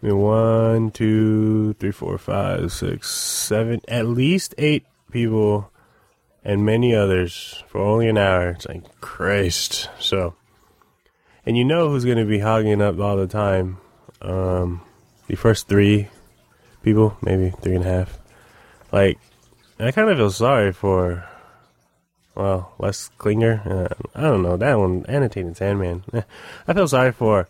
I 0.00 0.06
mean, 0.06 0.18
one, 0.18 0.90
two, 0.92 1.72
three, 1.74 1.90
four, 1.90 2.18
five, 2.18 2.70
six, 2.70 3.10
seven, 3.10 3.80
at 3.88 4.06
least 4.06 4.54
eight 4.56 4.84
people 5.10 5.72
and 6.44 6.64
many 6.64 6.94
others 6.94 7.64
for 7.66 7.80
only 7.80 8.08
an 8.08 8.16
hour. 8.16 8.50
It's 8.50 8.66
like, 8.66 9.00
Christ. 9.00 9.90
So, 9.98 10.34
and 11.44 11.56
you 11.56 11.64
know 11.64 11.90
who's 11.90 12.04
going 12.04 12.18
to 12.18 12.24
be 12.24 12.38
hogging 12.38 12.80
up 12.80 12.98
all 13.00 13.16
the 13.16 13.26
time. 13.26 13.78
Um, 14.22 14.82
the 15.26 15.34
first 15.34 15.66
three 15.66 16.08
people, 16.84 17.16
maybe 17.20 17.50
three 17.60 17.74
and 17.74 17.84
a 17.84 17.88
half. 17.88 18.18
Like, 18.92 19.18
I 19.80 19.90
kind 19.90 20.10
of 20.10 20.16
feel 20.16 20.30
sorry 20.30 20.72
for, 20.72 21.28
well, 22.36 22.72
Les 22.78 23.08
Klinger. 23.18 23.62
Uh, 23.64 24.08
I 24.14 24.22
don't 24.22 24.42
know, 24.42 24.56
that 24.56 24.78
one, 24.78 25.04
annotated 25.08 25.56
Sandman. 25.56 26.04
I 26.68 26.72
feel 26.72 26.86
sorry 26.86 27.10
for 27.10 27.48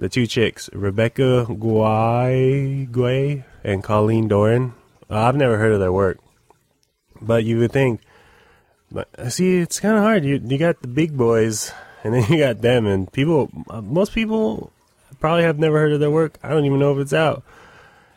the 0.00 0.08
two 0.08 0.26
chicks, 0.26 0.68
Rebecca 0.72 1.46
Guay, 1.48 3.44
and 3.62 3.84
Colleen 3.84 4.28
Doran. 4.28 4.72
Uh, 5.08 5.18
I've 5.18 5.36
never 5.36 5.58
heard 5.58 5.72
of 5.72 5.80
their 5.80 5.92
work, 5.92 6.18
but 7.20 7.44
you 7.44 7.58
would 7.58 7.70
think. 7.70 8.00
But 8.90 9.08
see, 9.30 9.58
it's 9.58 9.78
kind 9.78 9.96
of 9.96 10.02
hard. 10.02 10.24
You 10.24 10.40
you 10.42 10.58
got 10.58 10.82
the 10.82 10.88
big 10.88 11.16
boys, 11.16 11.72
and 12.02 12.14
then 12.14 12.24
you 12.28 12.38
got 12.38 12.62
them, 12.62 12.86
and 12.86 13.12
people. 13.12 13.50
Most 13.82 14.12
people 14.12 14.72
probably 15.20 15.44
have 15.44 15.58
never 15.58 15.78
heard 15.78 15.92
of 15.92 16.00
their 16.00 16.10
work. 16.10 16.38
I 16.42 16.48
don't 16.48 16.64
even 16.64 16.80
know 16.80 16.92
if 16.92 16.98
it's 16.98 17.12
out. 17.12 17.44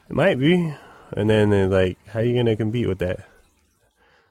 It 0.10 0.16
might 0.16 0.40
be, 0.40 0.74
and 1.12 1.30
then 1.30 1.50
they're 1.50 1.68
like, 1.68 1.98
how 2.08 2.20
are 2.20 2.24
you 2.24 2.36
gonna 2.36 2.56
compete 2.56 2.88
with 2.88 3.00
that? 3.00 3.28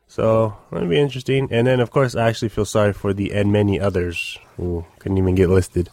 So 0.08 0.56
that'd 0.70 0.90
be 0.90 0.98
interesting. 0.98 1.48
And 1.50 1.66
then, 1.66 1.80
of 1.80 1.90
course, 1.90 2.14
I 2.14 2.28
actually 2.28 2.50
feel 2.50 2.66
sorry 2.66 2.92
for 2.92 3.14
the 3.14 3.32
and 3.32 3.52
many 3.52 3.80
others 3.80 4.38
who 4.56 4.84
couldn't 4.98 5.18
even 5.18 5.34
get 5.34 5.48
listed. 5.48 5.90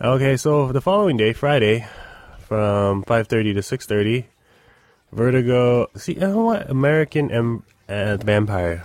Okay, 0.00 0.36
so 0.36 0.70
the 0.70 0.80
following 0.80 1.16
day, 1.16 1.32
Friday, 1.32 1.84
from 2.46 3.02
5:30 3.02 3.54
to 3.54 3.62
6:30, 3.62 4.26
Vertigo. 5.10 5.88
See, 5.96 6.14
you 6.14 6.20
know 6.20 6.44
what? 6.44 6.70
American 6.70 7.32
em- 7.32 7.64
uh, 7.88 8.16
Vampire. 8.18 8.84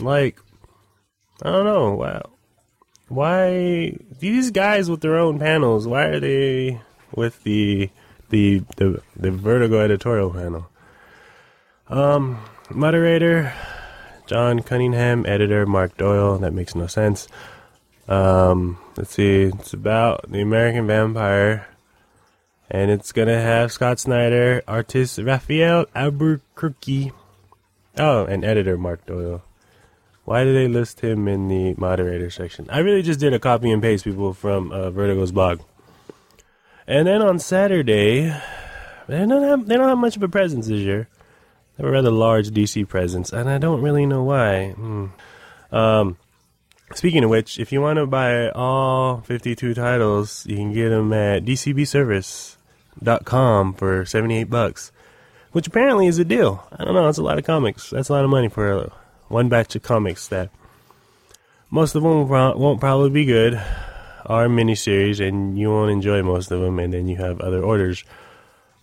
Like, 0.00 0.38
I 1.42 1.50
don't 1.50 1.64
know. 1.64 1.94
Wow. 1.94 2.22
Why 3.08 3.96
these 4.18 4.50
guys 4.50 4.90
with 4.90 5.00
their 5.00 5.16
own 5.16 5.38
panels? 5.38 5.88
Why 5.88 6.04
are 6.04 6.20
they 6.20 6.82
with 7.14 7.42
the 7.44 7.88
the 8.28 8.62
the 8.76 9.00
the 9.16 9.30
Vertigo 9.30 9.80
editorial 9.80 10.30
panel? 10.30 10.68
Um, 11.88 12.38
moderator 12.68 13.54
John 14.26 14.60
Cunningham, 14.60 15.24
editor 15.26 15.64
Mark 15.64 15.96
Doyle. 15.96 16.36
That 16.36 16.52
makes 16.52 16.74
no 16.74 16.86
sense. 16.86 17.28
Um, 18.08 18.78
let's 18.96 19.14
see. 19.14 19.42
It's 19.42 19.72
about 19.72 20.30
the 20.30 20.40
American 20.40 20.86
Vampire, 20.86 21.68
and 22.70 22.90
it's 22.90 23.12
gonna 23.12 23.40
have 23.40 23.72
Scott 23.72 23.98
Snyder, 23.98 24.62
artist 24.66 25.18
Rafael 25.18 25.86
Albuquerque. 25.94 27.12
Oh, 27.98 28.24
and 28.24 28.44
editor 28.44 28.76
Mark 28.76 29.04
Doyle. 29.06 29.42
Why 30.24 30.44
do 30.44 30.54
they 30.54 30.68
list 30.68 31.00
him 31.00 31.26
in 31.26 31.48
the 31.48 31.74
moderator 31.76 32.30
section? 32.30 32.66
I 32.70 32.78
really 32.78 33.02
just 33.02 33.20
did 33.20 33.32
a 33.32 33.38
copy 33.38 33.70
and 33.70 33.82
paste 33.82 34.04
people 34.04 34.32
from 34.32 34.70
uh, 34.70 34.90
Vertigo's 34.90 35.32
blog. 35.32 35.60
And 36.86 37.06
then 37.06 37.22
on 37.22 37.38
Saturday, 37.38 38.34
they 39.08 39.26
don't 39.26 39.42
have 39.42 39.66
they 39.66 39.76
don't 39.76 39.88
have 39.88 39.98
much 39.98 40.16
of 40.16 40.22
a 40.22 40.28
presence 40.28 40.68
this 40.68 40.80
year. 40.80 41.08
They 41.76 41.82
have 41.82 41.88
a 41.88 41.92
rather 41.92 42.10
large 42.10 42.50
DC 42.50 42.86
presence, 42.88 43.32
and 43.32 43.48
I 43.48 43.58
don't 43.58 43.82
really 43.82 44.06
know 44.06 44.22
why. 44.22 44.70
Hmm. 44.70 45.06
Um, 45.72 46.16
speaking 46.94 47.24
of 47.24 47.30
which, 47.30 47.58
if 47.58 47.72
you 47.72 47.80
want 47.80 47.96
to 47.98 48.06
buy 48.06 48.50
all 48.50 49.20
52 49.20 49.74
titles, 49.74 50.46
you 50.46 50.56
can 50.56 50.72
get 50.72 50.90
them 50.90 51.12
at 51.12 51.44
DCBService.com 51.44 53.74
for 53.74 54.04
78 54.04 54.44
bucks, 54.44 54.92
which 55.52 55.66
apparently 55.66 56.06
is 56.06 56.18
a 56.18 56.24
deal. 56.24 56.64
I 56.72 56.84
don't 56.84 56.94
know, 56.94 57.08
it's 57.08 57.18
a 57.18 57.22
lot 57.22 57.38
of 57.38 57.44
comics. 57.44 57.90
That's 57.90 58.08
a 58.08 58.12
lot 58.12 58.24
of 58.24 58.30
money 58.30 58.48
for 58.48 58.92
one 59.28 59.48
batch 59.48 59.76
of 59.76 59.82
comics 59.82 60.26
that 60.28 60.50
most 61.70 61.94
of 61.94 62.02
them 62.02 62.28
won't 62.28 62.80
probably 62.80 63.10
be 63.10 63.24
good, 63.24 63.54
are 64.26 64.48
miniseries, 64.48 65.24
and 65.26 65.56
you 65.56 65.70
won't 65.70 65.92
enjoy 65.92 66.22
most 66.22 66.50
of 66.50 66.60
them, 66.60 66.80
and 66.80 66.92
then 66.92 67.06
you 67.06 67.16
have 67.16 67.40
other 67.40 67.62
orders. 67.62 68.04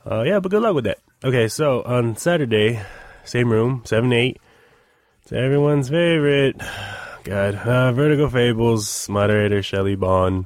Uh, 0.10 0.22
yeah, 0.22 0.40
but 0.40 0.52
good 0.52 0.62
luck 0.62 0.74
with 0.74 0.86
that. 0.86 1.00
Okay, 1.24 1.50
so 1.50 1.84
on 1.84 2.16
Saturday, 2.16 2.80
same 3.26 3.52
room, 3.52 3.82
7 3.86 4.14
8. 4.14 4.40
It's 5.24 5.34
everyone's 5.34 5.90
favorite. 5.90 6.62
God. 7.28 7.56
Uh, 7.56 7.92
Vertigo 7.92 8.30
Fables, 8.30 9.10
moderator 9.10 9.62
Shelly 9.62 9.96
Bond. 9.96 10.46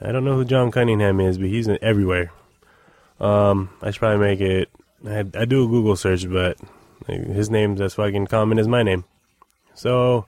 I 0.00 0.12
don't 0.12 0.24
know 0.24 0.36
who 0.36 0.44
John 0.44 0.70
Cunningham 0.70 1.18
is, 1.18 1.36
but 1.36 1.48
he's 1.48 1.66
in 1.66 1.78
everywhere. 1.82 2.30
Um, 3.18 3.70
I 3.82 3.90
should 3.90 3.98
probably 3.98 4.18
make 4.18 4.40
it. 4.40 4.70
I, 5.04 5.24
I 5.40 5.44
do 5.46 5.64
a 5.64 5.68
Google 5.68 5.96
search, 5.96 6.30
but 6.30 6.58
his 7.08 7.50
name's 7.50 7.80
as 7.80 7.94
fucking 7.94 8.28
common 8.28 8.60
as 8.60 8.68
my 8.68 8.84
name. 8.84 9.04
So, 9.74 10.26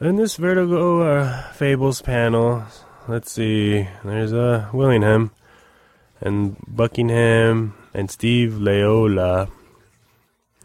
in 0.00 0.16
this 0.16 0.36
Vertigo 0.36 1.02
uh, 1.02 1.42
Fables 1.52 2.00
panel, 2.00 2.64
let's 3.06 3.32
see. 3.32 3.86
There's 4.02 4.32
uh, 4.32 4.70
Willingham 4.72 5.30
and 6.22 6.56
Buckingham 6.66 7.74
and 7.92 8.10
Steve 8.10 8.54
Leialoha. 8.54 9.50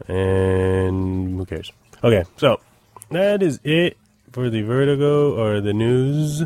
And 0.08 1.36
who 1.36 1.44
cares? 1.44 1.70
Okay, 2.02 2.24
so 2.38 2.60
that 3.10 3.42
is 3.42 3.60
it 3.64 3.96
for 4.32 4.50
the 4.50 4.62
Vertigo 4.62 5.34
or 5.36 5.60
the 5.60 5.72
news. 5.72 6.44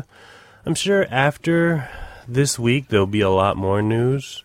I'm 0.65 0.75
sure 0.75 1.05
after 1.09 1.89
this 2.27 2.57
week 2.57 2.87
there'll 2.87 3.05
be 3.05 3.21
a 3.21 3.29
lot 3.29 3.57
more 3.57 3.81
news. 3.81 4.43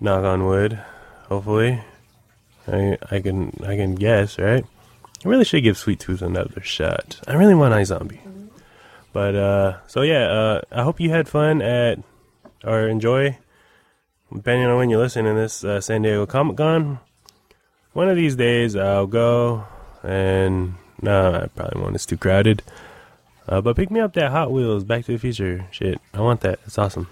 Knock 0.00 0.24
on 0.24 0.46
wood, 0.46 0.80
hopefully. 1.28 1.82
I 2.68 2.98
I 3.10 3.20
can 3.20 3.52
I 3.62 3.76
can 3.76 3.94
guess, 3.94 4.38
right? 4.38 4.64
I 5.24 5.28
really 5.28 5.44
should 5.44 5.62
give 5.62 5.78
Sweet 5.78 6.00
Tooth 6.00 6.22
another 6.22 6.60
shot. 6.62 7.20
I 7.26 7.34
really 7.34 7.54
want 7.54 7.74
iZombie. 7.74 8.20
But 9.12 9.34
uh 9.34 9.78
so 9.86 10.02
yeah, 10.02 10.26
uh 10.28 10.60
I 10.70 10.82
hope 10.82 11.00
you 11.00 11.10
had 11.10 11.28
fun 11.28 11.62
at 11.62 11.98
or 12.64 12.88
enjoy 12.88 13.38
depending 14.32 14.66
on 14.66 14.76
when 14.76 14.90
you're 14.90 15.00
listening 15.00 15.34
to 15.34 15.40
this 15.40 15.64
uh, 15.64 15.80
San 15.80 16.02
Diego 16.02 16.26
Comic 16.26 16.56
Con. 16.56 16.98
One 17.92 18.08
of 18.08 18.16
these 18.16 18.36
days 18.36 18.76
I'll 18.76 19.06
go 19.06 19.64
and 20.02 20.74
no, 21.02 21.34
I 21.34 21.46
probably 21.48 21.82
won't. 21.82 21.94
It's 21.94 22.06
too 22.06 22.16
crowded. 22.16 22.62
Uh, 23.48 23.60
but 23.60 23.76
pick 23.76 23.90
me 23.90 24.00
up 24.00 24.14
that 24.14 24.32
Hot 24.32 24.50
Wheels 24.50 24.84
Back 24.84 25.04
to 25.04 25.12
the 25.12 25.18
Future 25.18 25.66
shit. 25.70 26.00
I 26.12 26.20
want 26.20 26.40
that. 26.40 26.58
It's 26.66 26.78
awesome. 26.78 27.08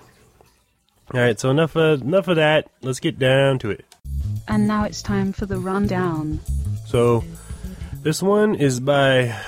All 1.12 1.20
right, 1.20 1.38
so 1.38 1.50
enough 1.50 1.76
of 1.76 2.02
enough 2.02 2.28
of 2.28 2.36
that. 2.36 2.68
Let's 2.82 2.98
get 2.98 3.18
down 3.18 3.58
to 3.60 3.70
it. 3.70 3.84
And 4.48 4.66
now 4.66 4.84
it's 4.84 5.02
time 5.02 5.32
for 5.32 5.46
the 5.46 5.58
rundown. 5.58 6.40
So, 6.86 7.24
this 8.02 8.22
one 8.22 8.54
is 8.54 8.80
by 8.80 9.38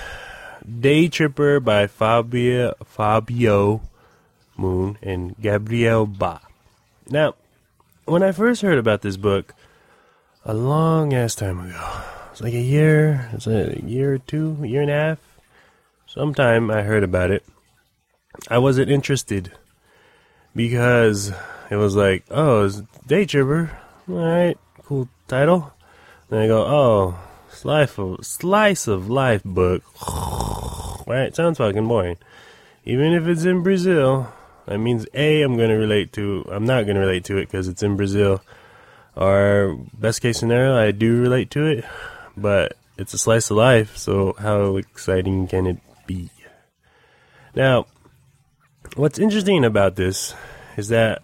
Day 0.80 1.08
Tripper 1.08 1.60
by 1.60 1.86
Fabio 1.86 2.74
Fabio 2.84 3.80
Moon 4.56 4.98
and 5.02 5.34
Gabriel 5.40 6.06
Ba. 6.06 6.40
Now, 7.08 7.34
when 8.04 8.22
I 8.22 8.32
first 8.32 8.62
heard 8.62 8.78
about 8.78 9.02
this 9.02 9.16
book, 9.16 9.54
a 10.44 10.54
long 10.54 11.12
ass 11.12 11.34
time 11.34 11.58
ago, 11.58 12.02
it's 12.36 12.42
like 12.42 12.52
a 12.52 12.60
year, 12.60 13.30
it's 13.32 13.46
a 13.46 13.80
year 13.82 14.12
or 14.12 14.18
two, 14.18 14.58
a 14.60 14.66
year 14.66 14.82
and 14.82 14.90
a 14.90 14.94
half. 14.94 15.18
Sometime 16.06 16.70
I 16.70 16.82
heard 16.82 17.02
about 17.02 17.30
it. 17.30 17.42
I 18.50 18.58
wasn't 18.58 18.90
interested 18.90 19.52
because 20.54 21.32
it 21.70 21.76
was 21.76 21.96
like, 21.96 22.26
oh, 22.30 22.66
it's 22.66 22.82
Day 23.06 23.24
Tripper. 23.24 23.70
All 24.06 24.16
right, 24.16 24.58
cool 24.84 25.08
title. 25.28 25.72
Then 26.28 26.42
I 26.42 26.46
go, 26.46 26.62
oh, 26.66 27.18
slice 27.48 27.98
of 27.98 28.26
slice 28.26 28.86
of 28.86 29.08
life 29.08 29.42
book. 29.42 29.82
Right, 31.06 31.34
sounds 31.34 31.56
fucking 31.56 31.88
boring. 31.88 32.18
Even 32.84 33.14
if 33.14 33.26
it's 33.28 33.44
in 33.44 33.62
Brazil, 33.62 34.30
that 34.66 34.76
means 34.78 35.06
a 35.14 35.40
I'm 35.40 35.56
gonna 35.56 35.78
relate 35.78 36.12
to. 36.14 36.44
I'm 36.50 36.66
not 36.66 36.86
gonna 36.86 37.00
relate 37.00 37.24
to 37.26 37.38
it 37.38 37.46
because 37.46 37.66
it's 37.66 37.82
in 37.82 37.96
Brazil. 37.96 38.42
Or 39.14 39.78
best 39.94 40.20
case 40.20 40.38
scenario, 40.38 40.76
I 40.76 40.90
do 40.90 41.22
relate 41.22 41.50
to 41.52 41.64
it, 41.64 41.84
but 42.36 42.76
it's 42.98 43.14
a 43.14 43.18
slice 43.18 43.50
of 43.50 43.56
life, 43.56 43.96
so 43.96 44.34
how 44.38 44.76
exciting 44.76 45.46
can 45.46 45.66
it 45.66 45.78
be? 46.06 46.30
Now, 47.54 47.86
what's 48.94 49.18
interesting 49.18 49.64
about 49.64 49.96
this 49.96 50.34
is 50.76 50.88
that 50.88 51.22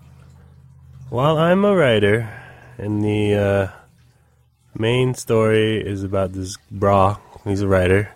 while 1.08 1.36
I'm 1.38 1.64
a 1.64 1.76
writer 1.76 2.28
and 2.78 3.04
the 3.04 3.34
uh, 3.34 3.68
main 4.74 5.14
story 5.14 5.80
is 5.80 6.02
about 6.02 6.32
this 6.32 6.56
bra, 6.70 7.18
he's 7.44 7.60
a 7.60 7.68
writer, 7.68 8.10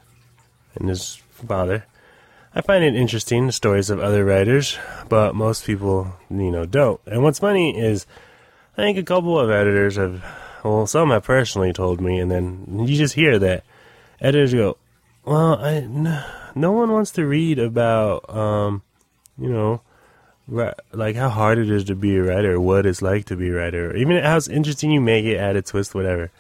and 0.75 0.89
his 0.89 1.17
father. 1.17 1.85
I 2.55 2.63
find 2.63 2.83
it 2.83 2.95
interesting 2.95 3.47
the 3.47 3.53
stories 3.53 3.91
of 3.91 4.01
other 4.01 4.25
writers, 4.25 4.79
but 5.11 5.35
most 5.35 5.67
people, 5.67 6.15
you 6.31 6.51
know, 6.51 6.65
don't. 6.65 7.01
And 7.05 7.23
what's 7.23 7.39
funny 7.39 7.79
is, 7.79 8.07
I 8.79 8.83
think 8.83 8.97
a 8.97 9.03
couple 9.03 9.39
of 9.39 9.51
editors 9.51 9.97
have, 9.97 10.25
well, 10.71 10.87
some 10.87 11.11
have 11.11 11.25
personally 11.25 11.73
told 11.73 12.01
me, 12.01 12.19
and 12.19 12.31
then 12.31 12.85
you 12.87 12.97
just 12.97 13.15
hear 13.15 13.39
that 13.39 13.65
editors 14.21 14.55
go, 14.55 14.77
"Well, 15.25 15.55
I, 15.55 15.81
no, 16.55 16.73
one 16.73 16.91
wants 16.91 17.13
to 17.13 17.27
read 17.27 17.59
about, 17.59 18.29
um, 18.35 18.83
you 19.39 19.51
know, 19.51 19.81
like 20.93 21.17
how 21.17 21.29
hard 21.29 21.59
it 21.59 21.71
is 21.71 21.85
to 21.85 21.95
be 21.95 22.17
a 22.17 22.23
writer, 22.23 22.61
what 22.61 22.87
it's 22.87 23.03
like 23.03 23.27
to 23.27 23.37
be 23.37 23.49
a 23.49 23.55
writer, 23.55 23.95
even 23.97 24.23
how 24.23 24.39
interesting 24.51 24.91
you 24.91 25.01
make 25.01 25.25
it, 25.25 25.37
add 25.37 25.57
a 25.57 25.63
twist, 25.63 25.95
whatever." 25.95 26.31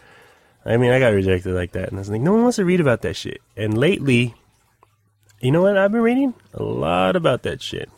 I 0.66 0.78
mean, 0.78 0.90
I 0.90 0.98
got 0.98 1.14
rejected 1.14 1.54
like 1.54 1.72
that, 1.72 1.90
and 1.90 1.96
I 1.96 2.00
was 2.00 2.10
like, 2.10 2.20
no 2.20 2.32
one 2.32 2.42
wants 2.42 2.56
to 2.56 2.64
read 2.64 2.80
about 2.80 3.02
that 3.02 3.14
shit. 3.14 3.40
And 3.56 3.78
lately, 3.78 4.34
you 5.40 5.52
know 5.52 5.62
what 5.62 5.78
I've 5.78 5.92
been 5.92 6.00
reading? 6.00 6.34
A 6.54 6.62
lot 6.62 7.14
about 7.14 7.44
that 7.44 7.62
shit. 7.62 7.88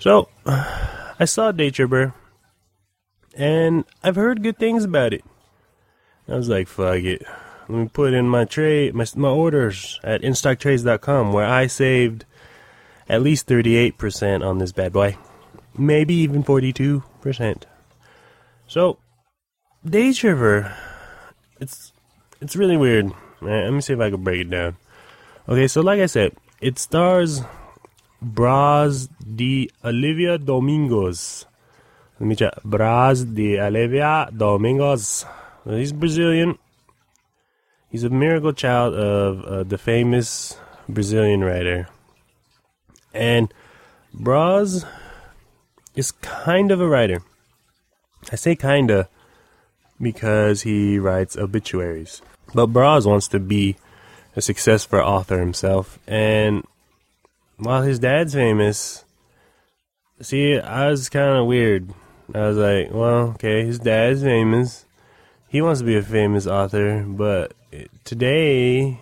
So, 0.00 0.28
I 0.46 1.24
saw 1.24 1.52
Day 1.52 1.70
Tripper, 1.70 2.14
and 3.38 3.84
I've 4.02 4.16
heard 4.16 4.42
good 4.42 4.58
things 4.58 4.84
about 4.84 5.14
it. 5.14 5.24
I 6.28 6.34
was 6.34 6.48
like, 6.48 6.68
fuck 6.68 6.96
it. 6.96 7.22
Let 7.68 7.78
me 7.78 7.88
put 7.88 8.12
in 8.12 8.28
my 8.28 8.44
trade, 8.44 8.94
my, 8.94 9.06
my 9.14 9.28
orders 9.28 10.00
at 10.02 10.22
InStockTrades.com, 10.22 11.32
where 11.32 11.46
I 11.46 11.68
saved 11.68 12.24
at 13.08 13.22
least 13.22 13.46
38% 13.46 14.44
on 14.44 14.58
this 14.58 14.72
bad 14.72 14.92
boy. 14.92 15.16
Maybe 15.76 16.14
even 16.14 16.42
42%. 16.42 17.62
So, 18.66 18.98
Day 19.84 20.12
Tripper, 20.12 20.74
it's, 21.60 21.92
it's 22.40 22.56
really 22.56 22.76
weird. 22.76 23.06
Man, 23.40 23.64
let 23.64 23.72
me 23.72 23.80
see 23.80 23.92
if 23.92 24.00
I 24.00 24.10
can 24.10 24.24
break 24.24 24.40
it 24.40 24.50
down. 24.50 24.76
Okay, 25.48 25.68
so 25.68 25.80
like 25.80 26.00
I 26.00 26.06
said, 26.06 26.32
it 26.60 26.78
stars 26.78 27.40
Braz 28.22 29.08
de 29.22 29.70
Oliva 29.84 30.38
Domingos. 30.38 31.46
Let 32.20 32.26
me 32.26 32.34
check. 32.34 32.54
Braz 32.64 33.24
de 33.24 33.60
Oliva 33.60 34.28
Domingos. 34.36 35.24
He's 35.64 35.92
Brazilian. 35.92 36.58
He's 37.90 38.02
a 38.02 38.10
miracle 38.10 38.52
child 38.52 38.94
of 38.94 39.44
uh, 39.44 39.62
the 39.62 39.78
famous 39.78 40.58
Brazilian 40.88 41.44
writer. 41.44 41.88
And 43.14 43.54
Braz 44.14 44.84
is 45.94 46.10
kind 46.10 46.72
of 46.72 46.80
a 46.80 46.88
writer. 46.88 47.22
I 48.32 48.36
say 48.36 48.56
kinda 48.56 49.08
because 50.00 50.62
he 50.62 50.98
writes 50.98 51.36
obituaries. 51.36 52.20
But 52.52 52.72
Braz 52.72 53.06
wants 53.06 53.28
to 53.28 53.38
be 53.38 53.76
a 54.34 54.42
successful 54.42 54.98
author 54.98 55.38
himself. 55.38 55.98
And 56.06 56.64
while 57.58 57.82
his 57.82 58.00
dad's 58.00 58.34
famous, 58.34 59.04
see, 60.20 60.58
I 60.58 60.88
was 60.88 61.08
kind 61.08 61.38
of 61.38 61.46
weird. 61.46 61.94
I 62.34 62.48
was 62.48 62.56
like, 62.56 62.92
well, 62.92 63.30
okay, 63.30 63.64
his 63.64 63.78
dad's 63.78 64.22
famous. 64.22 64.84
He 65.48 65.62
wants 65.62 65.80
to 65.80 65.86
be 65.86 65.96
a 65.96 66.02
famous 66.02 66.46
author, 66.46 67.04
but 67.06 67.54
today, 68.04 69.00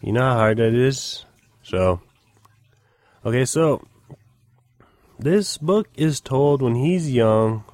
you 0.00 0.12
know 0.12 0.20
how 0.20 0.34
hard 0.34 0.58
that 0.58 0.74
is? 0.74 1.24
So, 1.62 2.00
okay, 3.24 3.44
so 3.44 3.84
this 5.18 5.58
book 5.58 5.88
is 5.96 6.20
told 6.20 6.62
when 6.62 6.76
he's 6.76 7.10
young, 7.10 7.64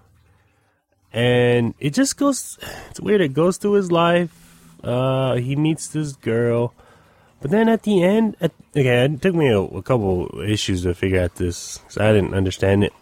and 1.12 1.74
it 1.78 1.92
just 1.92 2.16
goes, 2.16 2.58
it's 2.90 3.00
weird, 3.00 3.20
it 3.20 3.34
goes 3.34 3.58
through 3.58 3.74
his 3.74 3.92
life 3.92 4.44
uh, 4.84 5.36
he 5.36 5.56
meets 5.56 5.88
this 5.88 6.12
girl, 6.12 6.74
but 7.40 7.50
then 7.50 7.68
at 7.68 7.82
the 7.82 8.02
end, 8.02 8.36
at, 8.40 8.52
okay, 8.76 9.04
it 9.04 9.22
took 9.22 9.34
me 9.34 9.48
a, 9.48 9.60
a 9.60 9.82
couple 9.82 10.28
issues 10.46 10.82
to 10.82 10.94
figure 10.94 11.20
out 11.20 11.36
this. 11.36 11.78
Cause 11.78 11.98
I 11.98 12.12
didn't 12.12 12.34
understand 12.34 12.84
it. 12.84 12.92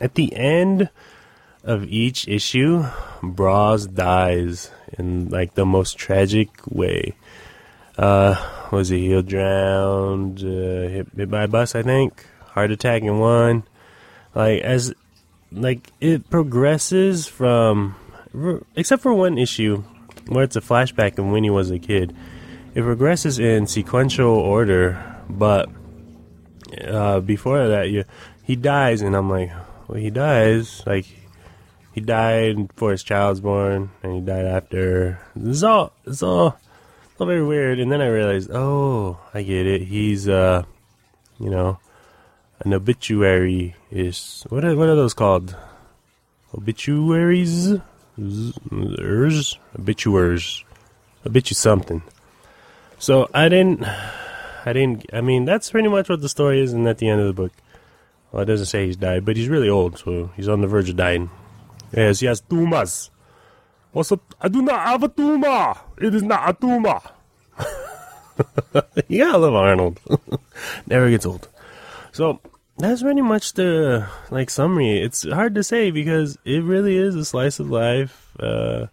At 0.00 0.14
the 0.14 0.34
end 0.34 0.88
of 1.66 1.84
each 1.84 2.28
issue, 2.28 2.84
Braz 3.20 3.92
dies 3.92 4.70
in 4.96 5.28
like 5.28 5.54
the 5.54 5.66
most 5.66 5.98
tragic 5.98 6.48
way. 6.70 7.14
Uh, 7.98 8.36
was 8.70 8.88
he? 8.88 9.12
He 9.12 9.22
drowned, 9.22 10.38
uh, 10.40 10.88
hit, 10.88 11.08
hit 11.16 11.30
by 11.30 11.42
a 11.42 11.48
bus, 11.48 11.74
I 11.74 11.82
think. 11.82 12.24
Heart 12.52 12.70
attack 12.70 13.02
in 13.02 13.18
one. 13.18 13.64
Like 14.34 14.62
as, 14.62 14.94
like 15.50 15.90
it 16.00 16.30
progresses 16.30 17.26
from, 17.26 17.96
except 18.76 19.02
for 19.02 19.12
one 19.12 19.36
issue 19.36 19.82
where 20.28 20.44
it's 20.44 20.56
a 20.56 20.60
flashback 20.60 21.18
of 21.18 21.26
when 21.26 21.42
he 21.42 21.50
was 21.50 21.70
a 21.70 21.78
kid. 21.78 22.14
It 22.74 22.82
progresses 22.82 23.38
in 23.38 23.66
sequential 23.66 24.34
order, 24.34 25.02
but 25.28 25.68
uh, 26.86 27.20
before 27.20 27.68
that, 27.68 27.88
you, 27.88 28.04
he 28.44 28.54
dies, 28.54 29.02
and 29.02 29.16
I'm 29.16 29.30
like, 29.30 29.50
well, 29.88 29.98
he 29.98 30.10
dies. 30.10 30.82
Like, 30.86 31.06
he 31.96 32.02
died 32.02 32.68
before 32.68 32.90
his 32.90 33.02
child's 33.02 33.40
born, 33.40 33.88
and 34.02 34.14
he 34.14 34.20
died 34.20 34.44
after. 34.44 35.18
It's 35.34 35.62
all, 35.62 35.94
it's 36.04 36.22
all, 36.22 36.58
it's 37.10 37.18
all 37.18 37.26
very 37.26 37.42
weird. 37.42 37.80
And 37.80 37.90
then 37.90 38.02
I 38.02 38.08
realized, 38.08 38.50
oh, 38.52 39.18
I 39.32 39.42
get 39.42 39.66
it. 39.66 39.80
He's, 39.80 40.28
uh, 40.28 40.64
you 41.40 41.48
know, 41.48 41.78
an 42.60 42.74
obituary 42.74 43.76
is 43.90 44.44
what 44.50 44.62
are, 44.62 44.76
what 44.76 44.90
are 44.90 44.94
those 44.94 45.14
called? 45.14 45.56
Obituaries? 46.54 47.72
Obituaries, 49.78 50.64
obit 51.26 51.50
you 51.50 51.54
something. 51.54 52.02
So 52.98 53.30
I 53.32 53.48
didn't, 53.48 53.84
I 54.66 54.74
didn't. 54.74 55.06
I 55.14 55.22
mean, 55.22 55.46
that's 55.46 55.70
pretty 55.70 55.88
much 55.88 56.10
what 56.10 56.20
the 56.20 56.28
story 56.28 56.60
is, 56.60 56.74
and 56.74 56.86
at 56.88 56.98
the 56.98 57.08
end 57.08 57.22
of 57.22 57.26
the 57.26 57.32
book, 57.32 57.52
well, 58.32 58.42
it 58.42 58.46
doesn't 58.46 58.66
say 58.66 58.84
he's 58.84 58.96
died, 58.96 59.24
but 59.24 59.38
he's 59.38 59.48
really 59.48 59.70
old, 59.70 59.96
so 59.96 60.30
he's 60.36 60.48
on 60.48 60.60
the 60.60 60.66
verge 60.66 60.90
of 60.90 60.96
dying. 60.96 61.30
Yes, 61.92 62.40
tumors. 62.40 63.10
What's 63.92 64.12
up? 64.12 64.20
I 64.40 64.48
do 64.48 64.62
not 64.62 64.80
have 64.86 65.02
a 65.02 65.08
tumor. 65.08 65.74
It 65.98 66.14
is 66.14 66.22
not 66.22 66.50
a 66.50 66.52
tumor. 66.52 67.00
yeah, 69.08 69.24
gotta 69.24 69.38
love 69.38 69.54
Arnold. 69.54 70.00
Never 70.86 71.08
gets 71.10 71.24
old. 71.24 71.48
So 72.12 72.40
that's 72.78 73.02
pretty 73.02 73.22
much 73.22 73.54
the 73.54 74.06
like 74.30 74.50
summary. 74.50 75.00
It's 75.00 75.26
hard 75.28 75.54
to 75.54 75.62
say 75.62 75.90
because 75.90 76.36
it 76.44 76.62
really 76.62 76.96
is 76.96 77.14
a 77.14 77.24
slice 77.24 77.58
of 77.58 77.70
life 77.70 78.36
uh, 78.38 78.86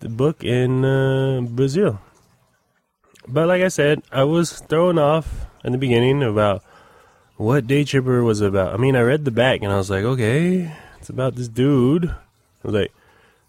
the 0.00 0.08
book 0.08 0.42
in 0.44 0.84
uh, 0.84 1.42
Brazil. 1.42 2.00
But 3.26 3.48
like 3.48 3.62
I 3.62 3.68
said, 3.68 4.02
I 4.12 4.24
was 4.24 4.60
thrown 4.60 4.98
off 4.98 5.46
in 5.64 5.72
the 5.72 5.78
beginning 5.78 6.22
about 6.22 6.62
what 7.36 7.66
Day 7.66 7.84
Tripper 7.84 8.22
was 8.22 8.40
about. 8.40 8.74
I 8.74 8.76
mean, 8.76 8.96
I 8.96 9.00
read 9.00 9.24
the 9.24 9.30
back 9.30 9.62
and 9.62 9.72
I 9.72 9.76
was 9.76 9.90
like, 9.90 10.04
okay, 10.04 10.72
it's 11.04 11.10
about 11.10 11.34
this 11.34 11.48
dude. 11.48 12.08
I 12.08 12.16
was 12.62 12.72
like, 12.72 12.92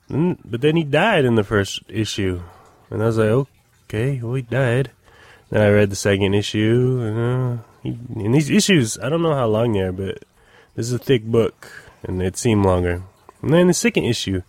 mm, 0.09 0.37
but 0.43 0.59
then 0.59 0.75
he 0.75 0.83
died 0.83 1.23
in 1.23 1.35
the 1.35 1.43
first 1.45 1.83
issue, 1.87 2.41
and 2.89 3.01
I 3.01 3.05
was 3.05 3.17
like, 3.17 3.47
okay, 3.87 4.19
well 4.21 4.33
he 4.33 4.41
died. 4.41 4.91
Then 5.49 5.61
I 5.61 5.69
read 5.69 5.89
the 5.89 5.95
second 5.95 6.33
issue, 6.33 6.99
and 6.99 7.15
uh, 7.15 7.63
and 8.19 8.35
these 8.35 8.49
issues, 8.49 8.99
I 8.99 9.07
don't 9.07 9.21
know 9.21 9.33
how 9.33 9.47
long 9.47 9.71
they 9.71 9.79
are, 9.79 9.93
but 9.93 10.25
this 10.75 10.87
is 10.87 10.91
a 10.91 10.99
thick 10.99 11.23
book, 11.23 11.71
and 12.03 12.21
it 12.21 12.35
seemed 12.35 12.65
longer. 12.65 13.03
And 13.41 13.53
then 13.53 13.67
the 13.67 13.73
second 13.73 14.03
issue, 14.03 14.41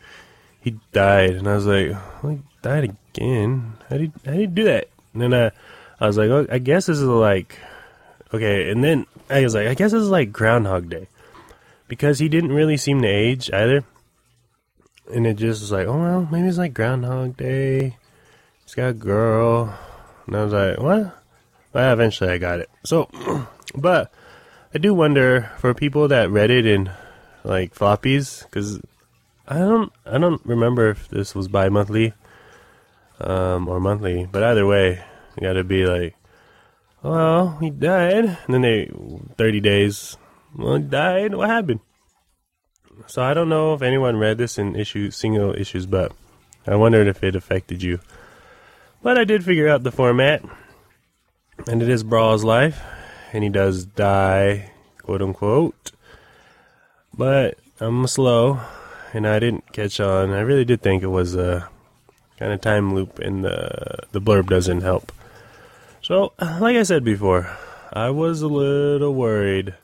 he 0.59 0.75
died, 0.91 1.31
and 1.31 1.47
I 1.47 1.55
was 1.55 1.67
like, 1.67 1.93
well, 2.25 2.33
he 2.33 2.41
died 2.63 2.91
again. 2.91 3.75
How 3.89 3.99
did 3.99 4.13
how 4.25 4.33
did 4.33 4.41
he 4.41 4.47
do 4.49 4.65
that? 4.65 4.89
And 5.15 5.23
then 5.23 5.33
I, 5.33 5.53
I 6.01 6.09
was 6.09 6.19
like, 6.19 6.31
oh, 6.31 6.49
I 6.51 6.59
guess 6.59 6.87
this 6.87 6.99
is 6.99 7.05
like, 7.07 7.57
okay. 8.35 8.69
And 8.69 8.83
then 8.83 9.07
I 9.31 9.45
was 9.45 9.55
like, 9.55 9.69
I 9.69 9.75
guess 9.75 9.93
this 9.93 10.03
is 10.03 10.11
like 10.11 10.33
Groundhog 10.33 10.91
Day, 10.91 11.07
because 11.89 12.19
he 12.19 12.29
didn't 12.29 12.53
really 12.53 12.77
seem 12.77 13.03
to 13.03 13.09
age 13.09 13.51
either. 13.53 13.85
And 15.13 15.27
it 15.27 15.35
just 15.35 15.61
was 15.61 15.73
like, 15.73 15.87
oh 15.87 15.99
well, 15.99 16.29
maybe 16.31 16.49
it's 16.49 16.59
like 16.59 16.75
Groundhog 16.75 17.37
Day. 17.37 17.97
He's 18.65 18.75
got 18.75 18.89
a 18.89 18.95
girl, 18.95 19.73
and 20.27 20.37
I 20.37 20.45
was 20.45 20.53
like, 20.53 20.81
what? 20.81 21.17
But 21.71 21.93
eventually 21.93 22.31
I 22.31 22.39
got 22.39 22.59
it. 22.59 22.69
So, 22.85 23.09
but 23.77 24.13
I 24.75 24.79
do 24.79 24.93
wonder 24.93 25.53
for 25.59 25.73
people 25.75 26.09
that 26.09 26.31
read 26.31 26.51
it 26.51 26.67
in 26.67 26.91
like 27.45 27.75
floppies, 27.75 28.45
because 28.45 28.81
I 29.47 29.59
don't, 29.59 29.93
I 30.05 30.19
don't 30.19 30.45
remember 30.45 30.91
if 30.91 31.09
this 31.09 31.35
was 31.35 31.47
bi-monthly 31.47 32.15
um, 33.21 33.69
or 33.69 33.79
monthly. 33.79 34.27
But 34.27 34.43
either 34.43 34.67
way, 34.67 35.05
you 35.37 35.47
got 35.47 35.53
to 35.53 35.65
be 35.65 35.87
like, 35.87 36.17
well, 37.03 37.59
he 37.61 37.71
died, 37.71 38.25
and 38.25 38.55
then 38.55 38.63
they 38.63 38.91
thirty 39.37 39.61
days. 39.61 40.17
Well, 40.57 40.79
died. 40.79 41.35
What 41.35 41.51
happened? 41.51 41.81
So 43.07 43.23
I 43.23 43.35
don't 43.35 43.51
know 43.51 43.75
if 43.75 43.83
anyone 43.83 44.17
read 44.17 44.39
this 44.39 44.57
in 44.57 44.75
issue 44.75 45.11
single 45.11 45.55
issues, 45.55 45.85
but 45.85 46.13
I 46.67 46.77
wondered 46.77 47.07
if 47.09 47.23
it 47.23 47.37
affected 47.37 47.83
you. 47.83 48.01
But 49.03 49.19
I 49.19 49.25
did 49.25 49.45
figure 49.45 49.69
out 49.69 49.83
the 49.83 49.93
format, 49.93 50.43
and 51.67 51.83
it 51.83 51.89
is 51.89 52.03
Braz's 52.03 52.43
life, 52.43 52.83
and 53.33 53.45
he 53.45 53.51
does 53.51 53.85
die, 53.85 54.73
quote 55.03 55.21
unquote. 55.21 55.93
But 57.13 57.59
I'm 57.79 58.07
slow, 58.07 58.61
and 59.13 59.27
I 59.27 59.39
didn't 59.39 59.73
catch 59.73 60.01
on. 60.01 60.31
I 60.31 60.41
really 60.41 60.65
did 60.65 60.81
think 60.81 61.03
it 61.03 61.09
was 61.09 61.35
a 61.35 61.69
kind 62.39 62.53
of 62.53 62.63
time 62.63 62.95
loop, 62.95 63.19
and 63.19 63.45
the 63.45 63.99
the 64.13 64.21
blurb 64.23 64.49
doesn't 64.49 64.81
help. 64.81 65.13
So, 66.01 66.33
like 66.41 66.77
I 66.77 66.83
said 66.83 67.05
before, 67.05 67.51
I 67.93 68.09
was 68.09 68.41
a 68.41 68.49
little 68.49 69.15
worried 69.15 69.75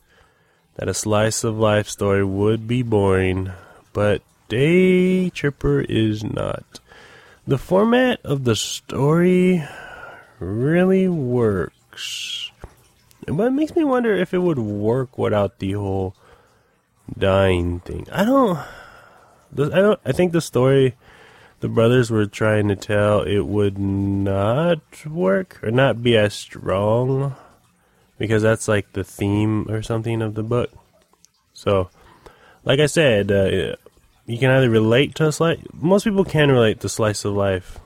that 0.77 0.89
a 0.89 0.95
slice 0.95 1.45
of 1.45 1.59
life 1.59 1.89
story 1.89 2.25
would 2.25 2.67
be 2.67 2.83
boring, 2.83 3.53
but 3.93 4.23
Day 4.49 5.31
Tripper 5.31 5.81
is 5.81 6.25
not. 6.25 6.81
The 7.47 7.59
format 7.59 8.21
of 8.25 8.45
the 8.45 8.57
story 8.57 9.65
really 10.39 11.09
works. 11.09 12.51
But 13.27 13.49
it 13.49 13.51
makes 13.53 13.77
me 13.77 13.85
wonder 13.85 14.15
if 14.15 14.35
it 14.35 14.39
would 14.39 14.59
work 14.59 15.17
without 15.17 15.59
the 15.59 15.73
whole 15.73 16.15
dying 17.17 17.81
thing. 17.81 18.07
I 18.11 18.25
don't 18.25 18.59
I 19.57 19.81
don't 19.81 20.01
I 20.05 20.13
think 20.13 20.33
the 20.33 20.41
story 20.41 20.97
the 21.61 21.69
brothers 21.69 22.11
were 22.11 22.27
trying 22.27 22.69
to 22.69 22.77
tell 22.77 23.23
it 23.23 23.47
would 23.47 23.79
not 23.79 24.81
work 25.07 25.61
or 25.63 25.71
not 25.71 26.03
be 26.03 26.17
as 26.17 26.35
strong 26.35 27.37
because 28.18 28.42
that's 28.42 28.68
like 28.68 28.92
the 28.92 29.05
theme 29.05 29.70
or 29.70 29.83
something 29.83 30.22
of 30.22 30.35
the 30.35 30.42
book. 30.42 30.70
So, 31.53 31.90
like 32.64 32.81
I 32.81 32.87
said, 32.87 33.31
uh, 33.31 33.77
you 34.27 34.38
can 34.38 34.51
either 34.51 34.70
relate 34.70 35.14
to 35.16 35.29
a 35.29 35.33
slice. 35.33 35.59
Most 35.72 36.05
people 36.05 36.25
can 36.25 36.51
relate 36.51 36.81
to 36.81 36.88
slice 36.88 37.25
of 37.25 37.35
life, 37.35 37.79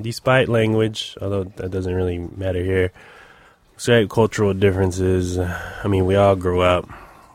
despite 0.00 0.48
language, 0.48 1.16
although 1.20 1.44
that 1.44 1.70
doesn't 1.70 1.94
really 1.94 2.18
matter 2.18 2.62
here. 2.62 2.92
Despite 3.76 4.10
cultural 4.10 4.54
differences, 4.54 5.38
I 5.38 5.88
mean, 5.88 6.06
we 6.06 6.14
all 6.14 6.36
grew 6.36 6.60
up. 6.60 6.88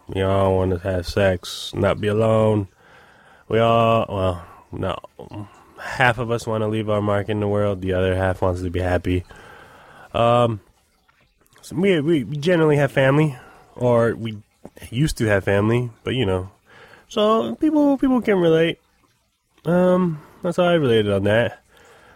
We 0.08 0.22
all 0.22 0.56
want 0.56 0.72
to 0.72 0.80
have 0.80 1.06
sex, 1.06 1.74
not 1.74 2.00
be 2.00 2.08
alone. 2.08 2.70
We 3.50 3.60
all, 3.60 4.06
well, 4.08 4.48
no, 4.72 5.48
half 5.80 6.18
of 6.18 6.32
us 6.32 6.48
want 6.48 6.62
to 6.62 6.68
leave 6.68 6.90
our 6.90 7.02
mark 7.02 7.28
in 7.28 7.42
the 7.42 7.48
world. 7.48 7.82
The 7.82 7.94
other 7.94 8.16
half 8.16 8.42
wants 8.42 8.62
to 8.62 8.70
be 8.70 8.80
happy. 8.80 9.26
Um, 10.14 10.62
so 11.68 11.76
we 11.76 12.00
we 12.00 12.38
generally 12.38 12.78
have 12.78 12.94
family, 12.94 13.36
or 13.76 14.16
we 14.16 14.38
used 14.90 15.18
to 15.18 15.26
have 15.26 15.44
family, 15.44 15.92
but 16.06 16.16
you 16.16 16.26
know, 16.26 16.50
so 17.10 17.56
people 17.56 17.98
people 17.98 18.22
can 18.22 18.40
relate. 18.40 18.80
Um, 19.66 20.22
that's 20.42 20.56
how 20.56 20.64
I 20.64 20.76
related 20.76 21.12
on 21.12 21.26
that. 21.26 21.62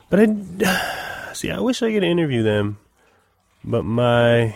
But 0.09 0.21
I 0.21 1.31
see. 1.33 1.51
I 1.51 1.59
wish 1.59 1.83
I 1.83 1.91
could 1.91 2.05
interview 2.05 2.43
them, 2.43 2.77
but 3.61 3.83
my 3.83 4.55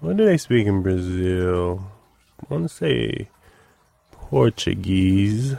what 0.00 0.18
do 0.18 0.26
they 0.26 0.36
speak 0.36 0.66
in 0.66 0.82
Brazil? 0.82 1.90
I 2.38 2.52
want 2.52 2.68
to 2.68 2.76
say 2.76 3.30
Portuguese. 4.12 5.56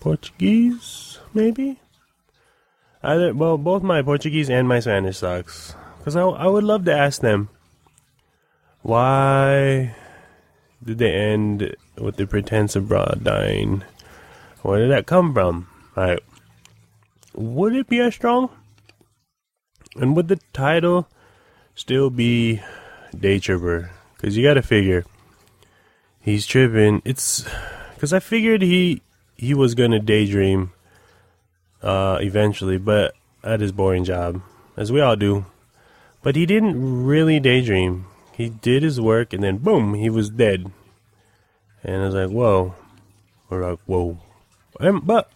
Portuguese, 0.00 1.18
maybe. 1.32 1.80
Either 3.02 3.32
well, 3.32 3.56
both 3.56 3.82
my 3.82 4.02
Portuguese 4.02 4.50
and 4.50 4.68
my 4.68 4.80
Spanish 4.80 5.16
sucks. 5.16 5.74
Cause 6.04 6.14
I 6.14 6.20
I 6.20 6.46
would 6.46 6.62
love 6.62 6.84
to 6.84 6.94
ask 6.94 7.22
them 7.22 7.48
why 8.86 9.96
did 10.84 10.98
they 10.98 11.12
end 11.12 11.74
with 11.98 12.16
the 12.16 12.26
pretense 12.26 12.76
of 12.76 12.86
broad 12.86 13.24
dying? 13.24 13.82
Where 14.62 14.78
did 14.78 14.92
that 14.92 15.06
come 15.06 15.34
from? 15.34 15.66
Like, 15.96 16.20
would 17.34 17.74
it 17.74 17.88
be 17.88 17.98
as 17.98 18.14
strong? 18.14 18.50
And 19.96 20.14
would 20.14 20.28
the 20.28 20.38
title 20.52 21.08
still 21.74 22.10
be 22.10 22.62
Day 23.18 23.40
Tripper? 23.40 23.90
Because 24.14 24.36
you 24.36 24.44
got 24.46 24.54
to 24.54 24.62
figure 24.62 25.04
he's 26.20 26.46
tripping. 26.46 27.02
It's 27.04 27.44
because 27.94 28.12
I 28.12 28.20
figured 28.20 28.62
he 28.62 29.02
he 29.36 29.52
was 29.52 29.74
gonna 29.74 30.00
daydream 30.00 30.72
uh, 31.82 32.18
eventually, 32.20 32.78
but 32.78 33.14
at 33.42 33.60
his 33.60 33.72
boring 33.72 34.04
job, 34.04 34.42
as 34.76 34.92
we 34.92 35.00
all 35.00 35.16
do. 35.16 35.46
But 36.22 36.36
he 36.36 36.46
didn't 36.46 37.04
really 37.04 37.40
daydream 37.40 38.06
he 38.36 38.50
did 38.50 38.82
his 38.82 39.00
work, 39.00 39.32
and 39.32 39.42
then 39.42 39.58
boom, 39.58 39.94
he 39.94 40.10
was 40.10 40.28
dead. 40.28 40.70
And 41.82 42.02
I 42.02 42.06
was 42.06 42.14
like, 42.14 42.30
whoa. 42.30 42.74
Or 43.50 43.70
like, 43.70 43.78
whoa. 43.86 44.18
And, 44.78 45.06
but, 45.06 45.30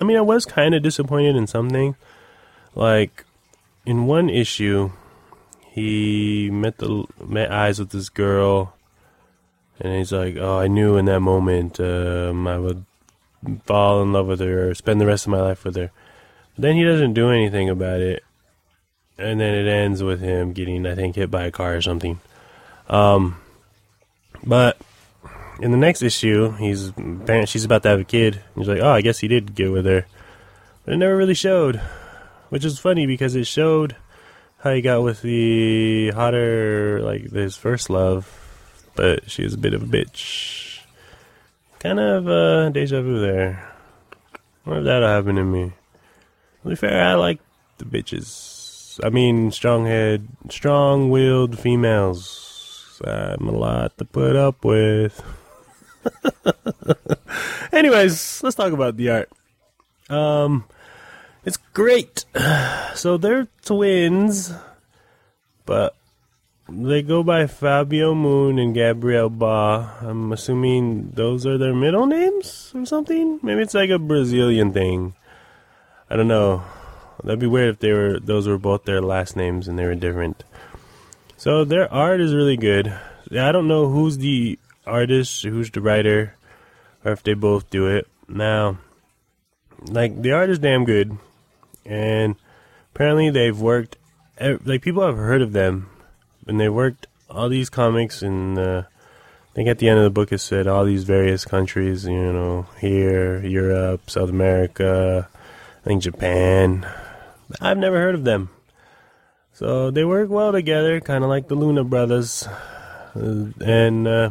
I 0.00 0.04
mean, 0.04 0.16
I 0.16 0.22
was 0.22 0.44
kind 0.44 0.74
of 0.74 0.82
disappointed 0.82 1.36
in 1.36 1.46
something. 1.46 1.96
Like, 2.74 3.24
in 3.86 4.06
one 4.06 4.28
issue, 4.28 4.90
he 5.70 6.50
met 6.50 6.78
the 6.78 7.04
met 7.24 7.50
eyes 7.50 7.78
with 7.78 7.90
this 7.90 8.08
girl, 8.08 8.74
and 9.80 9.94
he's 9.94 10.12
like, 10.12 10.36
"Oh, 10.36 10.58
I 10.58 10.66
knew 10.66 10.96
in 10.96 11.06
that 11.06 11.20
moment 11.20 11.80
um, 11.80 12.46
I 12.46 12.58
would 12.58 12.84
fall 13.64 14.02
in 14.02 14.12
love 14.12 14.26
with 14.26 14.40
her, 14.40 14.68
or 14.68 14.74
spend 14.74 15.00
the 15.00 15.06
rest 15.06 15.26
of 15.26 15.30
my 15.30 15.40
life 15.40 15.64
with 15.64 15.76
her." 15.76 15.90
But 16.54 16.62
then 16.62 16.76
he 16.76 16.84
doesn't 16.84 17.14
do 17.14 17.30
anything 17.30 17.70
about 17.70 18.00
it, 18.00 18.24
and 19.18 19.40
then 19.40 19.54
it 19.54 19.68
ends 19.68 20.02
with 20.02 20.20
him 20.20 20.52
getting, 20.52 20.86
I 20.86 20.94
think, 20.94 21.16
hit 21.16 21.30
by 21.30 21.44
a 21.44 21.50
car 21.50 21.74
or 21.74 21.82
something. 21.82 22.20
Um, 22.88 23.36
but 24.44 24.78
in 25.60 25.72
the 25.72 25.76
next 25.76 26.02
issue, 26.02 26.52
he's 26.52 26.92
she's 27.46 27.64
about 27.64 27.82
to 27.82 27.88
have 27.88 28.00
a 28.00 28.04
kid. 28.04 28.40
He's 28.56 28.68
like, 28.68 28.80
oh, 28.80 28.90
I 28.90 29.00
guess 29.00 29.18
he 29.18 29.28
did 29.28 29.54
get 29.54 29.72
with 29.72 29.86
her, 29.86 30.06
but 30.84 30.94
it 30.94 30.98
never 30.98 31.16
really 31.16 31.34
showed, 31.34 31.76
which 32.48 32.64
is 32.64 32.78
funny 32.78 33.06
because 33.06 33.34
it 33.34 33.46
showed 33.46 33.96
how 34.58 34.72
he 34.72 34.80
got 34.80 35.02
with 35.02 35.22
the 35.22 36.10
hotter, 36.10 37.00
like 37.02 37.30
his 37.30 37.56
first 37.56 37.90
love, 37.90 38.28
but 38.94 39.30
she 39.30 39.42
was 39.42 39.54
a 39.54 39.58
bit 39.58 39.74
of 39.74 39.82
a 39.82 39.86
bitch. 39.86 40.80
Kind 41.78 42.00
of 42.00 42.26
uh, 42.26 42.70
deja 42.70 43.00
vu 43.00 43.20
there. 43.20 43.72
What 44.64 44.78
if 44.78 44.84
that'll 44.84 45.08
happen 45.08 45.36
to 45.36 45.44
me? 45.44 45.72
To 46.62 46.68
be 46.68 46.74
fair, 46.74 47.04
I 47.04 47.14
like 47.14 47.38
the 47.78 47.84
bitches. 47.84 48.57
I 49.02 49.10
mean, 49.10 49.50
strong 49.50 49.86
head, 49.86 50.28
strong 50.48 51.10
willed 51.10 51.58
females. 51.58 53.00
I'm 53.04 53.48
a 53.48 53.52
lot 53.52 53.96
to 53.98 54.04
put 54.04 54.36
up 54.36 54.64
with. 54.64 55.22
Anyways, 57.72 58.42
let's 58.42 58.56
talk 58.56 58.72
about 58.72 58.96
the 58.96 59.10
art. 59.10 59.30
Um, 60.08 60.64
it's 61.44 61.58
great. 61.72 62.24
So 62.94 63.16
they're 63.16 63.46
twins, 63.64 64.52
but 65.64 65.94
they 66.68 67.00
go 67.00 67.22
by 67.22 67.46
Fabio 67.46 68.12
Moon 68.12 68.58
and 68.58 68.74
Gabriel 68.74 69.30
Ba. 69.30 69.98
I'm 70.02 70.32
assuming 70.32 71.10
those 71.14 71.46
are 71.46 71.58
their 71.58 71.74
middle 71.74 72.06
names 72.06 72.72
or 72.74 72.84
something. 72.84 73.38
Maybe 73.40 73.62
it's 73.62 73.74
like 73.74 73.90
a 73.90 74.00
Brazilian 74.00 74.72
thing. 74.72 75.14
I 76.10 76.16
don't 76.16 76.26
know. 76.26 76.64
That'd 77.22 77.40
be 77.40 77.46
weird 77.46 77.70
if 77.70 77.78
they 77.80 77.92
were 77.92 78.20
those 78.20 78.46
were 78.46 78.58
both 78.58 78.84
their 78.84 79.02
last 79.02 79.36
names 79.36 79.68
and 79.68 79.78
they 79.78 79.86
were 79.86 79.94
different. 79.94 80.44
So 81.36 81.64
their 81.64 81.92
art 81.92 82.20
is 82.20 82.34
really 82.34 82.56
good. 82.56 82.92
I 83.32 83.52
don't 83.52 83.68
know 83.68 83.88
who's 83.88 84.18
the 84.18 84.58
artist, 84.86 85.42
who's 85.44 85.70
the 85.70 85.80
writer, 85.80 86.34
or 87.04 87.12
if 87.12 87.22
they 87.22 87.34
both 87.34 87.70
do 87.70 87.86
it. 87.86 88.08
Now, 88.28 88.78
like 89.82 90.20
the 90.20 90.32
art 90.32 90.50
is 90.50 90.58
damn 90.58 90.84
good, 90.84 91.16
and 91.84 92.36
apparently 92.94 93.30
they've 93.30 93.58
worked. 93.58 93.96
Like 94.40 94.82
people 94.82 95.04
have 95.04 95.16
heard 95.16 95.42
of 95.42 95.52
them, 95.52 95.90
and 96.46 96.58
they 96.58 96.68
worked 96.68 97.06
all 97.28 97.48
these 97.48 97.70
comics, 97.70 98.22
and 98.22 98.58
uh, 98.58 98.82
I 98.86 99.54
think 99.54 99.68
at 99.68 99.78
the 99.78 99.88
end 99.88 99.98
of 99.98 100.04
the 100.04 100.10
book 100.10 100.32
it 100.32 100.38
said 100.38 100.66
all 100.66 100.84
these 100.84 101.04
various 101.04 101.44
countries. 101.44 102.04
You 102.04 102.32
know, 102.32 102.66
here, 102.80 103.44
Europe, 103.44 104.08
South 104.08 104.30
America, 104.30 105.28
I 105.82 105.84
think 105.84 106.02
Japan, 106.02 106.86
I've 107.60 107.78
never 107.78 107.98
heard 107.98 108.14
of 108.14 108.24
them. 108.24 108.50
So 109.52 109.90
they 109.90 110.04
work 110.04 110.30
well 110.30 110.52
together, 110.52 111.00
kind 111.00 111.24
of 111.24 111.30
like 111.30 111.48
the 111.48 111.54
Luna 111.54 111.84
brothers. 111.84 112.46
And 113.14 114.06
uh, 114.06 114.30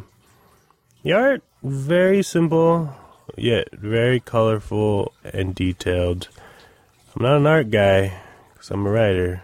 the 1.03 1.13
art, 1.13 1.43
very 1.63 2.23
simple, 2.23 2.95
yet 3.36 3.67
very 3.73 4.19
colorful 4.19 5.13
and 5.23 5.53
detailed. 5.53 6.30
I'm 7.15 7.23
not 7.23 7.38
an 7.38 7.47
art 7.47 7.71
guy, 7.71 8.13
because 8.53 8.71
I'm 8.71 8.86
a 8.86 8.91
writer. 8.91 9.43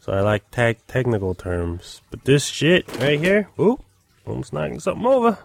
So 0.00 0.12
I 0.12 0.20
like 0.20 0.50
tech 0.50 0.86
technical 0.86 1.34
terms. 1.34 2.00
But 2.10 2.24
this 2.24 2.46
shit 2.46 2.86
right 3.00 3.18
here, 3.18 3.48
oop, 3.58 3.84
almost 4.24 4.52
knocking 4.52 4.80
something 4.80 5.04
over. 5.04 5.38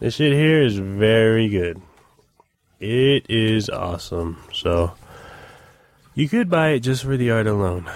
This 0.00 0.14
shit 0.14 0.32
here 0.32 0.62
is 0.62 0.78
very 0.78 1.48
good. 1.48 1.82
It 2.80 3.26
is 3.28 3.68
awesome. 3.68 4.38
So 4.52 4.94
you 6.18 6.28
could 6.28 6.50
buy 6.50 6.70
it 6.70 6.80
just 6.80 7.04
for 7.04 7.16
the 7.16 7.30
art 7.30 7.46
alone, 7.46 7.88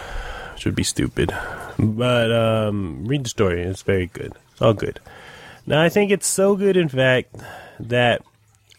which 0.55 0.65
would 0.65 0.77
be 0.77 0.85
stupid. 0.85 1.35
But 1.77 2.31
um, 2.31 3.05
read 3.05 3.25
the 3.25 3.29
story; 3.29 3.63
it's 3.63 3.83
very 3.83 4.07
good. 4.07 4.33
It's 4.53 4.63
all 4.63 4.75
good. 4.75 5.01
Now 5.67 5.83
I 5.83 5.89
think 5.89 6.13
it's 6.13 6.29
so 6.29 6.55
good, 6.55 6.77
in 6.77 6.89
fact, 6.89 7.35
that 7.81 8.23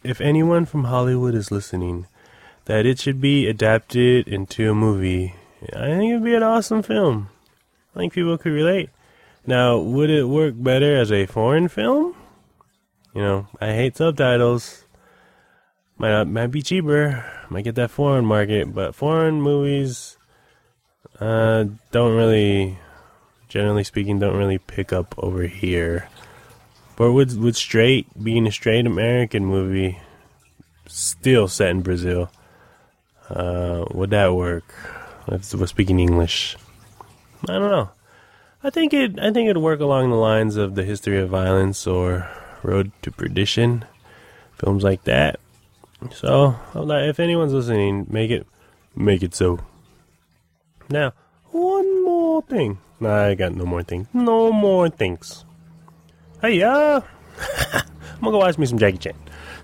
if 0.02 0.22
anyone 0.22 0.66
from 0.66 0.86
Hollywood 0.86 1.36
is 1.36 1.52
listening, 1.52 2.08
that 2.66 2.86
it 2.86 3.00
should 3.00 3.20
be 3.20 3.48
adapted 3.48 4.30
into 4.30 4.72
a 4.72 4.76
movie. 4.76 5.36
I 5.74 5.88
think 5.88 6.12
it'd 6.12 6.24
be 6.24 6.36
an 6.36 6.44
awesome 6.44 6.82
film. 6.82 7.30
I 7.94 8.00
think 8.00 8.14
people 8.14 8.38
could 8.38 8.54
relate. 8.54 8.92
Now, 9.46 9.78
would 9.78 10.10
it 10.10 10.30
work 10.30 10.54
better 10.58 10.96
as 10.96 11.12
a 11.12 11.26
foreign 11.26 11.68
film? 11.68 12.16
You 13.14 13.22
know, 13.22 13.48
I 13.60 13.74
hate 13.74 13.98
subtitles. 13.98 14.83
Might 15.98 16.12
not, 16.12 16.28
might 16.28 16.48
be 16.48 16.62
cheaper. 16.62 17.26
Might 17.50 17.64
get 17.64 17.76
that 17.76 17.92
foreign 17.92 18.26
market, 18.26 18.74
but 18.74 18.96
foreign 18.96 19.42
movies 19.42 20.18
uh, 21.20 21.66
don't 21.92 22.16
really, 22.16 22.80
generally 23.48 23.84
speaking, 23.84 24.20
don't 24.20 24.38
really 24.38 24.58
pick 24.58 24.92
up 24.92 25.14
over 25.18 25.44
here. 25.44 26.10
But 26.96 27.14
with 27.14 27.38
with 27.38 27.56
straight 27.56 28.08
being 28.22 28.46
a 28.46 28.52
straight 28.52 28.86
American 28.86 29.46
movie, 29.46 30.00
still 30.88 31.48
set 31.48 31.70
in 31.70 31.82
Brazil, 31.82 32.30
uh, 33.30 33.86
would 33.92 34.12
that 34.12 34.36
work? 34.36 34.74
If 35.28 35.54
we're 35.54 35.68
speaking 35.68 36.00
English, 36.00 36.58
I 37.48 37.54
don't 37.54 37.72
know. 37.72 37.90
I 38.64 38.70
think 38.70 38.94
it. 38.94 39.20
I 39.20 39.32
think 39.32 39.50
it'd 39.50 39.62
work 39.62 39.80
along 39.80 40.10
the 40.10 40.18
lines 40.18 40.56
of 40.56 40.76
the 40.76 40.84
history 40.84 41.20
of 41.20 41.30
violence 41.30 41.88
or 41.88 42.30
Road 42.62 42.92
to 43.02 43.12
Perdition, 43.12 43.86
films 44.58 44.84
like 44.84 45.04
that. 45.06 45.40
So, 46.12 46.56
if 46.76 47.20
anyone's 47.20 47.54
listening, 47.54 48.08
make 48.10 48.32
it, 48.32 48.48
make 48.96 49.24
it 49.24 49.36
so. 49.36 49.60
Now, 50.90 51.14
one 51.52 52.04
more 52.04 52.42
thing. 52.42 52.80
Nah, 53.00 53.26
I 53.26 53.36
got 53.36 53.54
no 53.54 53.66
more 53.66 53.84
things. 53.84 54.08
No 54.14 54.52
more 54.52 54.90
things. 54.90 55.46
Hey, 56.42 56.62
uh, 56.64 57.02
I'm 57.74 58.20
gonna 58.20 58.32
go 58.32 58.40
watch 58.40 58.58
me 58.58 58.66
some 58.66 58.78
Jackie 58.80 58.98
Chan. 58.98 59.16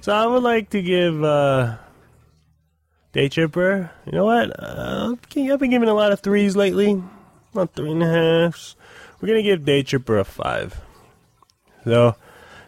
So 0.01 0.13
I 0.13 0.25
would 0.25 0.43
like 0.43 0.69
to 0.71 0.81
give 0.81 1.23
uh, 1.23 1.77
Day 3.11 3.29
Tripper. 3.29 3.91
You 4.05 4.11
know 4.11 4.25
what? 4.25 4.51
Uh, 4.57 5.15
I've 5.35 5.59
been 5.59 5.71
giving 5.71 5.89
a 5.89 5.93
lot 5.93 6.11
of 6.11 6.19
threes 6.19 6.55
lately. 6.55 7.01
Not 7.53 7.73
three 7.73 7.91
and 7.91 8.03
a 8.03 8.07
halves. 8.07 8.75
We're 9.19 9.27
gonna 9.27 9.43
give 9.43 9.65
Day 9.65 9.83
Tripper 9.83 10.19
a 10.19 10.23
five. 10.23 10.81
So, 11.83 12.15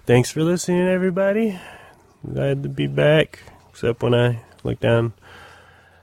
thanks 0.06 0.32
for 0.32 0.44
listening, 0.44 0.88
everybody. 0.88 1.60
Glad 2.26 2.64
to 2.64 2.70
be 2.70 2.88
back. 2.88 3.40
Except 3.82 4.04
when 4.04 4.14
I 4.14 4.42
look 4.64 4.80
down 4.80 5.14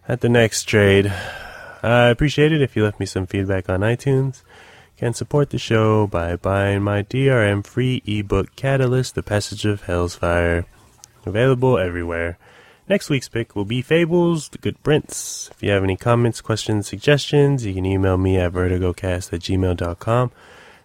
at 0.08 0.20
the 0.20 0.28
next 0.28 0.64
trade. 0.64 1.12
I 1.80 2.08
appreciate 2.08 2.50
it 2.50 2.60
if 2.60 2.74
you 2.74 2.82
left 2.82 2.98
me 2.98 3.06
some 3.06 3.26
feedback 3.26 3.68
on 3.68 3.80
iTunes 3.80 4.42
can 4.98 5.14
support 5.14 5.50
the 5.50 5.58
show 5.58 6.08
by 6.08 6.34
buying 6.34 6.82
my 6.82 7.04
DRM 7.04 7.64
free 7.64 8.02
ebook 8.04 8.56
Catalyst 8.56 9.14
The 9.14 9.22
Passage 9.22 9.64
of 9.64 9.82
Hell's 9.82 10.16
Fire. 10.16 10.66
Available 11.24 11.78
everywhere. 11.78 12.36
Next 12.88 13.08
week's 13.08 13.28
pick 13.28 13.54
will 13.54 13.64
be 13.64 13.80
Fables, 13.80 14.48
The 14.48 14.58
Good 14.58 14.82
Prince. 14.82 15.50
If 15.52 15.62
you 15.62 15.70
have 15.70 15.84
any 15.84 15.96
comments, 15.96 16.40
questions, 16.40 16.88
suggestions, 16.88 17.64
you 17.64 17.74
can 17.74 17.86
email 17.86 18.18
me 18.18 18.38
at 18.38 18.52
vertigocast 18.52 19.30
gmail.com. 19.38 20.32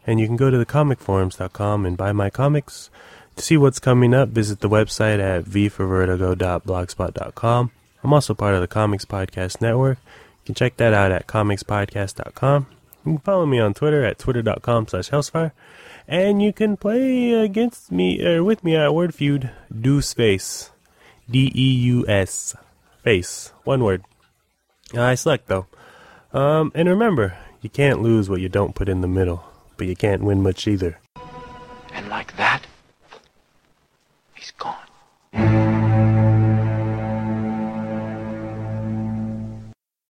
And 0.06 0.20
you 0.20 0.28
can 0.28 0.38
go 0.38 0.52
to 0.52 0.64
thecomicforums.com 0.64 1.86
and 1.88 1.98
buy 1.98 2.12
my 2.12 2.30
comics. 2.30 2.92
To 3.36 3.44
see 3.44 3.58
what's 3.58 3.80
coming 3.80 4.14
up, 4.14 4.30
visit 4.30 4.60
the 4.60 4.70
website 4.70 5.20
at 5.20 5.46
vforvertigo.blogspot.com. 5.46 7.72
I'm 8.04 8.14
also 8.14 8.34
part 8.34 8.56
of 8.56 8.62
the 8.62 8.68
Comics 8.68 9.06
Podcast 9.06 9.62
Network. 9.62 9.98
You 10.06 10.46
can 10.48 10.56
check 10.56 10.78
that 10.78 10.94
out 10.94 11.12
at 11.12 11.28
comicspodcast.com. 11.28 12.68
You 13.06 13.12
can 13.14 13.18
follow 13.20 13.46
me 13.46 13.60
on 13.60 13.74
Twitter 13.74 14.04
at 14.04 14.20
twitter.com 14.20 14.88
slash 14.88 15.10
hellsfire. 15.10 15.52
And 16.08 16.42
you 16.42 16.54
can 16.54 16.78
play 16.78 17.34
against 17.34 17.92
me, 17.92 18.26
or 18.26 18.44
with 18.44 18.64
me 18.64 18.76
at 18.76 18.94
Word 18.94 19.16
Feud, 19.16 19.50
Deus 19.74 20.14
Face. 20.14 20.70
D-E-U-S. 21.30 22.56
Face. 23.04 23.52
One 23.64 23.84
word. 23.84 24.04
I 24.94 25.16
select, 25.16 25.48
though. 25.48 25.66
Um, 26.34 26.72
and 26.76 26.90
remember, 26.90 27.38
you 27.62 27.70
can't 27.70 28.02
lose 28.02 28.30
what 28.30 28.42
you 28.42 28.50
don't 28.50 28.76
put 28.76 28.90
in 28.90 29.02
the 29.02 29.08
middle, 29.08 29.44
but 29.78 29.88
you 29.88 29.96
can't 29.96 30.24
win 30.24 30.44
much 30.44 30.68
either. 30.68 31.00
And 31.94 32.10
like 32.10 32.36
that, 32.38 32.66
Thank 35.34 35.52
you. 35.52 35.63